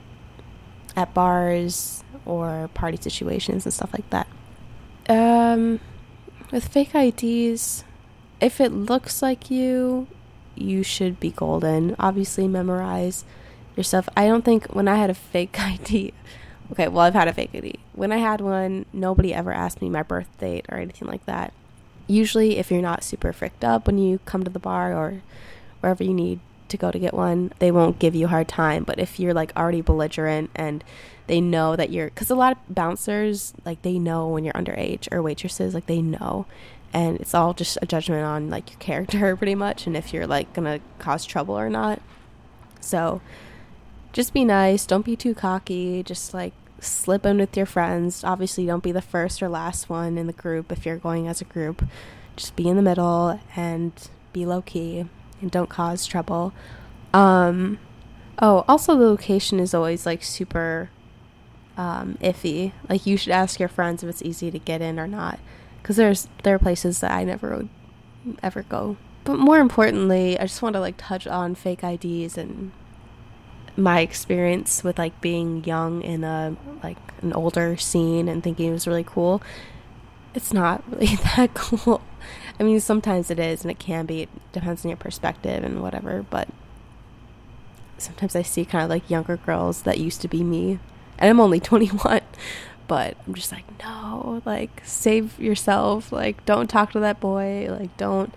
at 0.96 1.14
bars 1.14 2.04
or 2.26 2.70
party 2.74 2.98
situations 3.00 3.66
and 3.66 3.74
stuff 3.74 3.92
like 3.94 4.10
that." 4.10 4.28
Um, 5.10 5.80
with 6.52 6.68
fake 6.68 6.96
IDs, 6.96 7.84
if 8.42 8.60
it 8.60 8.72
looks 8.72 9.22
like 9.22 9.50
you, 9.52 10.08
you 10.56 10.84
should 10.84 11.20
be 11.20 11.32
golden. 11.32 11.96
Obviously, 12.00 12.48
memorize 12.48 13.24
yourself. 13.76 14.10
I 14.18 14.28
don't 14.28 14.44
think 14.44 14.66
when 14.74 14.88
I 14.88 14.96
had 14.96 15.10
a 15.10 15.14
fake 15.14 15.60
ID, 15.60 16.14
okay, 16.72 16.88
well, 16.88 17.06
I've 17.06 17.14
had 17.14 17.28
a 17.28 17.34
fake 17.34 17.52
ID. 17.54 17.76
When 17.94 18.12
I 18.12 18.18
had 18.18 18.42
one, 18.42 18.86
nobody 18.94 19.34
ever 19.34 19.52
asked 19.52 19.82
me 19.82 19.90
my 19.90 20.04
birth 20.04 20.28
date 20.38 20.66
or 20.70 20.78
anything 20.78 21.08
like 21.08 21.26
that. 21.26 21.54
Usually, 22.08 22.58
if 22.58 22.72
you're 22.72 22.82
not 22.82 23.04
super 23.04 23.34
fricked 23.34 23.64
up 23.64 23.88
when 23.88 23.98
you 23.98 24.20
come 24.26 24.44
to 24.44 24.50
the 24.50 24.60
bar 24.60 24.94
or 24.94 25.22
wherever 25.82 26.04
you 26.04 26.14
need 26.14 26.40
to 26.70 26.78
go 26.78 26.92
to 26.92 27.00
get 27.00 27.14
one, 27.14 27.52
they 27.60 27.72
won't 27.72 28.00
give 28.00 28.16
you 28.16 28.26
a 28.26 28.30
hard 28.30 28.48
time. 28.48 28.84
But 28.84 29.00
if 29.00 29.20
you're 29.20 29.34
like 29.34 29.56
already 29.56 29.82
belligerent 29.82 30.50
and 30.56 30.84
they 31.28 31.42
know 31.42 31.76
that 31.76 31.90
you're, 31.90 32.08
because 32.08 32.30
a 32.30 32.36
lot 32.36 32.54
of 32.54 32.76
bouncers, 32.76 33.54
like 33.66 33.82
they 33.82 34.00
know 34.00 34.28
when 34.28 34.44
you're 34.44 34.54
underage 34.54 35.08
or 35.12 35.22
waitresses, 35.22 35.74
like 35.74 35.86
they 35.86 36.02
know. 36.02 36.46
And 36.94 37.20
it's 37.20 37.34
all 37.34 37.54
just 37.54 37.78
a 37.82 37.86
judgment 37.86 38.24
on 38.24 38.50
like 38.50 38.72
your 38.72 38.80
character 38.80 39.36
pretty 39.38 39.56
much 39.56 39.88
and 39.88 39.98
if 39.98 40.14
you're 40.14 40.28
like 40.28 40.54
gonna 40.54 40.80
cause 41.00 41.26
trouble 41.26 41.58
or 41.58 41.70
not. 41.70 42.02
So 42.80 43.22
just 44.18 44.34
be 44.34 44.44
nice. 44.44 44.88
Don't 44.88 45.06
be 45.06 45.16
too 45.16 45.36
cocky. 45.36 46.02
Just 46.02 46.34
like 46.34 46.54
slip 46.80 47.24
in 47.24 47.38
with 47.38 47.56
your 47.56 47.68
friends. 47.68 48.24
Obviously, 48.24 48.66
don't 48.66 48.82
be 48.82 48.92
the 48.92 49.00
first 49.00 49.44
or 49.44 49.48
last 49.48 49.92
one 49.92 50.18
in 50.18 50.26
the 50.26 50.34
group 50.34 50.72
if 50.72 50.88
you're 50.88 50.98
going 50.98 51.28
as 51.28 51.40
a 51.40 51.46
group. 51.46 51.86
Just 52.36 52.56
be 52.56 52.68
in 52.68 52.78
the 52.78 52.82
middle 52.82 53.40
and 53.56 53.94
be 54.34 54.44
low 54.44 54.64
key 54.64 55.06
and 55.40 55.52
don't 55.52 55.70
cause 55.70 56.08
trouble. 56.08 56.52
Um, 57.14 57.78
oh, 58.40 58.66
also, 58.68 58.98
the 58.98 59.06
location 59.06 59.60
is 59.60 59.76
always 59.76 60.08
like 60.08 60.24
super 60.24 60.90
um, 61.78 62.18
iffy. 62.20 62.72
Like, 62.90 63.06
you 63.06 63.18
should 63.18 63.34
ask 63.34 63.60
your 63.60 63.70
friends 63.70 64.02
if 64.02 64.10
it's 64.10 64.24
easy 64.24 64.50
to 64.50 64.58
get 64.58 64.82
in 64.82 65.00
or 65.00 65.08
not. 65.08 65.38
Because 65.80 65.96
there's 65.96 66.28
there 66.42 66.56
are 66.56 66.60
places 66.60 67.02
that 67.02 67.12
I 67.12 67.24
never 67.24 67.56
would 67.56 67.70
ever 68.42 68.64
go. 68.64 68.98
But 69.26 69.38
more 69.38 69.60
importantly, 69.60 70.40
I 70.40 70.44
just 70.44 70.64
want 70.64 70.74
to 70.74 70.80
like 70.80 70.96
touch 70.98 71.28
on 71.28 71.54
fake 71.54 71.84
IDs 71.84 72.36
and 72.36 72.72
my 73.78 74.00
experience 74.00 74.84
with 74.84 74.98
like 74.98 75.20
being 75.22 75.64
young 75.64 76.02
in 76.02 76.24
a 76.24 76.58
like 76.84 76.98
an 77.22 77.32
older 77.34 77.78
scene 77.78 78.28
and 78.28 78.44
thinking 78.44 78.70
it 78.70 78.72
was 78.72 78.88
really 78.88 79.04
cool 79.04 79.42
it's 80.34 80.54
not 80.54 80.84
really 80.92 81.16
that 81.36 81.54
cool. 81.54 82.02
I 82.60 82.64
mean 82.64 82.80
sometimes 82.80 83.30
it 83.30 83.40
is 83.40 83.62
and 83.62 83.72
it 83.72 83.80
can 83.80 84.06
be 84.06 84.24
it 84.24 84.30
depends 84.52 84.84
on 84.84 84.90
your 84.90 84.98
perspective 84.98 85.64
and 85.64 85.82
whatever 85.82 86.26
but 86.30 86.48
sometimes 88.00 88.36
i 88.36 88.44
see 88.44 88.64
kind 88.64 88.84
of 88.84 88.90
like 88.90 89.10
younger 89.10 89.38
girls 89.38 89.82
that 89.84 89.98
used 89.98 90.22
to 90.22 90.28
be 90.28 90.44
me 90.44 90.80
and 91.18 91.30
i'm 91.30 91.40
only 91.40 91.60
21 91.72 92.22
but 92.88 93.18
i'm 93.26 93.34
just 93.34 93.52
like 93.52 93.66
no 93.84 94.42
like 94.46 94.82
save 94.84 95.40
yourself 95.40 96.12
like 96.12 96.44
don't 96.46 96.70
talk 96.70 96.92
to 96.92 97.00
that 97.00 97.20
boy 97.20 97.68
like 97.70 97.96
don't 97.98 98.34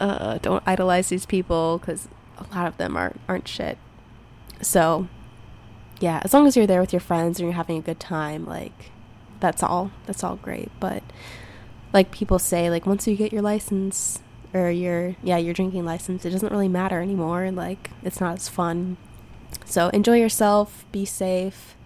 uh 0.00 0.38
don't 0.38 0.62
idolize 0.66 1.08
these 1.08 1.26
people 1.26 1.78
because 1.78 2.08
a 2.38 2.54
lot 2.54 2.66
of 2.66 2.76
them 2.76 2.96
aren't 2.96 3.20
aren't 3.28 3.48
shit 3.48 3.78
so, 4.64 5.08
yeah, 6.00 6.20
as 6.24 6.34
long 6.34 6.46
as 6.46 6.56
you're 6.56 6.66
there 6.66 6.80
with 6.80 6.92
your 6.92 7.00
friends 7.00 7.38
and 7.38 7.46
you're 7.46 7.56
having 7.56 7.78
a 7.78 7.82
good 7.82 8.00
time, 8.00 8.44
like 8.44 8.90
that's 9.40 9.62
all. 9.62 9.90
That's 10.06 10.24
all 10.24 10.36
great. 10.36 10.70
But 10.80 11.02
like 11.92 12.10
people 12.10 12.38
say, 12.38 12.70
like 12.70 12.86
once 12.86 13.06
you 13.06 13.16
get 13.16 13.32
your 13.32 13.42
license 13.42 14.20
or 14.52 14.70
your 14.70 15.16
yeah, 15.22 15.36
your 15.36 15.54
drinking 15.54 15.84
license, 15.84 16.24
it 16.24 16.30
doesn't 16.30 16.52
really 16.52 16.68
matter 16.68 17.00
anymore. 17.00 17.50
Like 17.50 17.90
it's 18.02 18.20
not 18.20 18.36
as 18.36 18.48
fun. 18.48 18.96
So, 19.64 19.88
enjoy 19.90 20.18
yourself, 20.18 20.84
be 20.90 21.04
safe, 21.04 21.76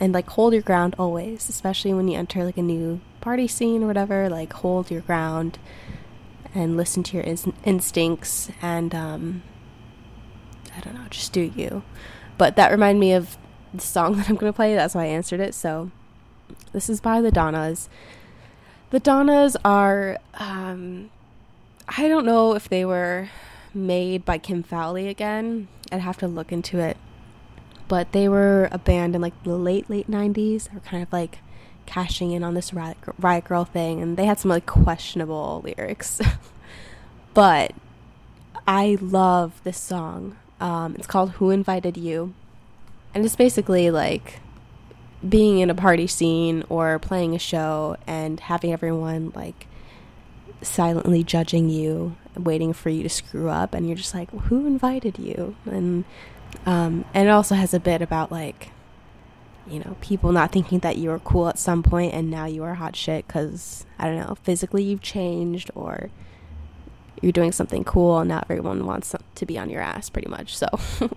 and 0.00 0.12
like 0.12 0.28
hold 0.30 0.52
your 0.52 0.62
ground 0.62 0.94
always, 0.98 1.48
especially 1.48 1.94
when 1.94 2.08
you 2.08 2.18
enter 2.18 2.44
like 2.44 2.56
a 2.56 2.62
new 2.62 3.00
party 3.20 3.46
scene 3.46 3.84
or 3.84 3.86
whatever, 3.86 4.28
like 4.28 4.52
hold 4.52 4.90
your 4.90 5.02
ground 5.02 5.58
and 6.54 6.76
listen 6.76 7.02
to 7.02 7.16
your 7.16 7.24
ins- 7.24 7.46
instincts 7.64 8.50
and 8.60 8.94
um 8.94 9.42
I 10.76 10.80
don't 10.80 10.94
know, 10.94 11.06
just 11.10 11.32
do 11.32 11.42
you. 11.42 11.82
But 12.38 12.56
that 12.56 12.70
reminded 12.70 13.00
me 13.00 13.12
of 13.12 13.36
the 13.72 13.80
song 13.80 14.16
that 14.16 14.28
I'm 14.28 14.36
going 14.36 14.52
to 14.52 14.56
play. 14.56 14.74
That's 14.74 14.94
why 14.94 15.04
I 15.04 15.08
answered 15.08 15.40
it. 15.40 15.54
So 15.54 15.90
this 16.72 16.88
is 16.88 17.00
by 17.00 17.20
the 17.20 17.30
Donnas. 17.30 17.88
The 18.90 19.00
Donnas 19.00 19.56
are, 19.64 20.18
um, 20.34 21.10
I 21.88 22.08
don't 22.08 22.26
know 22.26 22.54
if 22.54 22.68
they 22.68 22.84
were 22.84 23.30
made 23.74 24.24
by 24.24 24.38
Kim 24.38 24.62
Fowley 24.62 25.08
again. 25.08 25.68
I'd 25.90 26.00
have 26.00 26.18
to 26.18 26.28
look 26.28 26.52
into 26.52 26.78
it. 26.78 26.96
But 27.88 28.12
they 28.12 28.28
were 28.28 28.68
a 28.70 28.78
band 28.78 29.14
in 29.14 29.20
like 29.20 29.40
the 29.44 29.56
late, 29.56 29.88
late 29.88 30.10
90s. 30.10 30.68
They 30.68 30.74
were 30.74 30.80
kind 30.80 31.02
of 31.02 31.12
like 31.12 31.38
cashing 31.86 32.32
in 32.32 32.44
on 32.44 32.54
this 32.54 32.72
Riot, 32.72 32.96
Riot 33.18 33.44
Grrrl 33.44 33.68
thing. 33.68 34.00
And 34.00 34.16
they 34.16 34.26
had 34.26 34.38
some 34.38 34.50
like 34.50 34.66
questionable 34.66 35.62
lyrics. 35.64 36.20
but 37.34 37.72
I 38.66 38.98
love 39.00 39.60
this 39.64 39.78
song. 39.78 40.36
Um, 40.62 40.94
it's 40.94 41.08
called 41.08 41.32
Who 41.32 41.50
Invited 41.50 41.96
You? 41.96 42.34
And 43.14 43.24
it's 43.24 43.34
basically 43.34 43.90
like 43.90 44.38
being 45.28 45.58
in 45.58 45.70
a 45.70 45.74
party 45.74 46.06
scene 46.06 46.64
or 46.68 47.00
playing 47.00 47.34
a 47.34 47.38
show 47.38 47.96
and 48.06 48.38
having 48.38 48.72
everyone 48.72 49.32
like 49.34 49.66
silently 50.62 51.24
judging 51.24 51.68
you, 51.68 52.16
waiting 52.36 52.72
for 52.72 52.90
you 52.90 53.02
to 53.02 53.08
screw 53.08 53.48
up, 53.48 53.74
and 53.74 53.88
you're 53.88 53.96
just 53.96 54.14
like, 54.14 54.30
who 54.30 54.64
invited 54.66 55.18
you? 55.18 55.56
And 55.66 56.04
um, 56.64 57.04
and 57.12 57.28
it 57.28 57.30
also 57.32 57.56
has 57.56 57.74
a 57.74 57.80
bit 57.80 58.00
about 58.00 58.30
like, 58.30 58.70
you 59.66 59.80
know, 59.80 59.96
people 60.00 60.30
not 60.30 60.52
thinking 60.52 60.78
that 60.78 60.96
you 60.96 61.10
were 61.10 61.18
cool 61.18 61.48
at 61.48 61.58
some 61.58 61.82
point 61.82 62.14
and 62.14 62.30
now 62.30 62.46
you 62.46 62.62
are 62.62 62.74
hot 62.74 62.94
shit 62.94 63.26
because 63.26 63.84
I 63.98 64.06
don't 64.06 64.16
know, 64.16 64.36
physically 64.44 64.84
you've 64.84 65.02
changed 65.02 65.72
or 65.74 66.10
you're 67.22 67.32
doing 67.32 67.52
something 67.52 67.84
cool 67.84 68.18
and 68.18 68.28
not 68.28 68.44
everyone 68.50 68.84
wants 68.84 69.14
to 69.36 69.46
be 69.46 69.56
on 69.56 69.70
your 69.70 69.80
ass 69.80 70.10
pretty 70.10 70.28
much 70.28 70.56
so. 70.56 70.66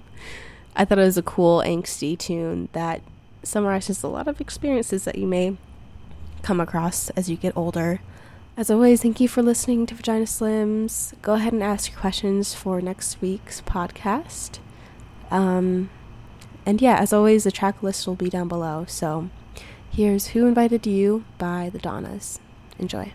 I 0.76 0.86
thought 0.86 1.00
it 1.00 1.04
was 1.04 1.18
a 1.18 1.24
cool 1.24 1.62
angsty 1.66 2.18
tune 2.18 2.70
that 2.74 3.02
summarizes 3.44 4.04
a 4.04 4.08
lot 4.08 4.28
of 4.28 4.40
experiences 4.40 5.04
that 5.06 5.18
you 5.18 5.28
may 5.28 5.58
come 6.42 6.62
across 6.62 7.10
as 7.12 7.30
you 7.30 7.36
get 7.36 7.58
older. 7.58 8.02
As 8.56 8.70
always 8.70 9.02
thank 9.02 9.20
you 9.20 9.28
for 9.28 9.42
listening 9.42 9.86
to 9.88 9.96
vagina 9.96 10.26
slims. 10.26 11.14
Go 11.22 11.34
ahead 11.34 11.54
and 11.54 11.64
ask 11.64 11.92
your 11.92 12.00
questions 12.00 12.54
for 12.54 12.80
next 12.82 13.22
week's 13.22 13.62
podcast. 13.62 14.60
Um, 15.32 15.90
and 16.66 16.82
yeah 16.82 16.98
as 16.98 17.12
always 17.12 17.44
the 17.44 17.52
track 17.52 17.82
list 17.82 18.06
will 18.06 18.16
be 18.16 18.30
down 18.30 18.48
below. 18.48 18.86
So 18.88 19.30
here's 19.92 20.28
who 20.28 20.46
invited 20.46 20.86
you 20.86 21.26
by 21.38 21.70
the 21.72 21.80
donnas. 21.80 22.40
Enjoy 22.78 23.12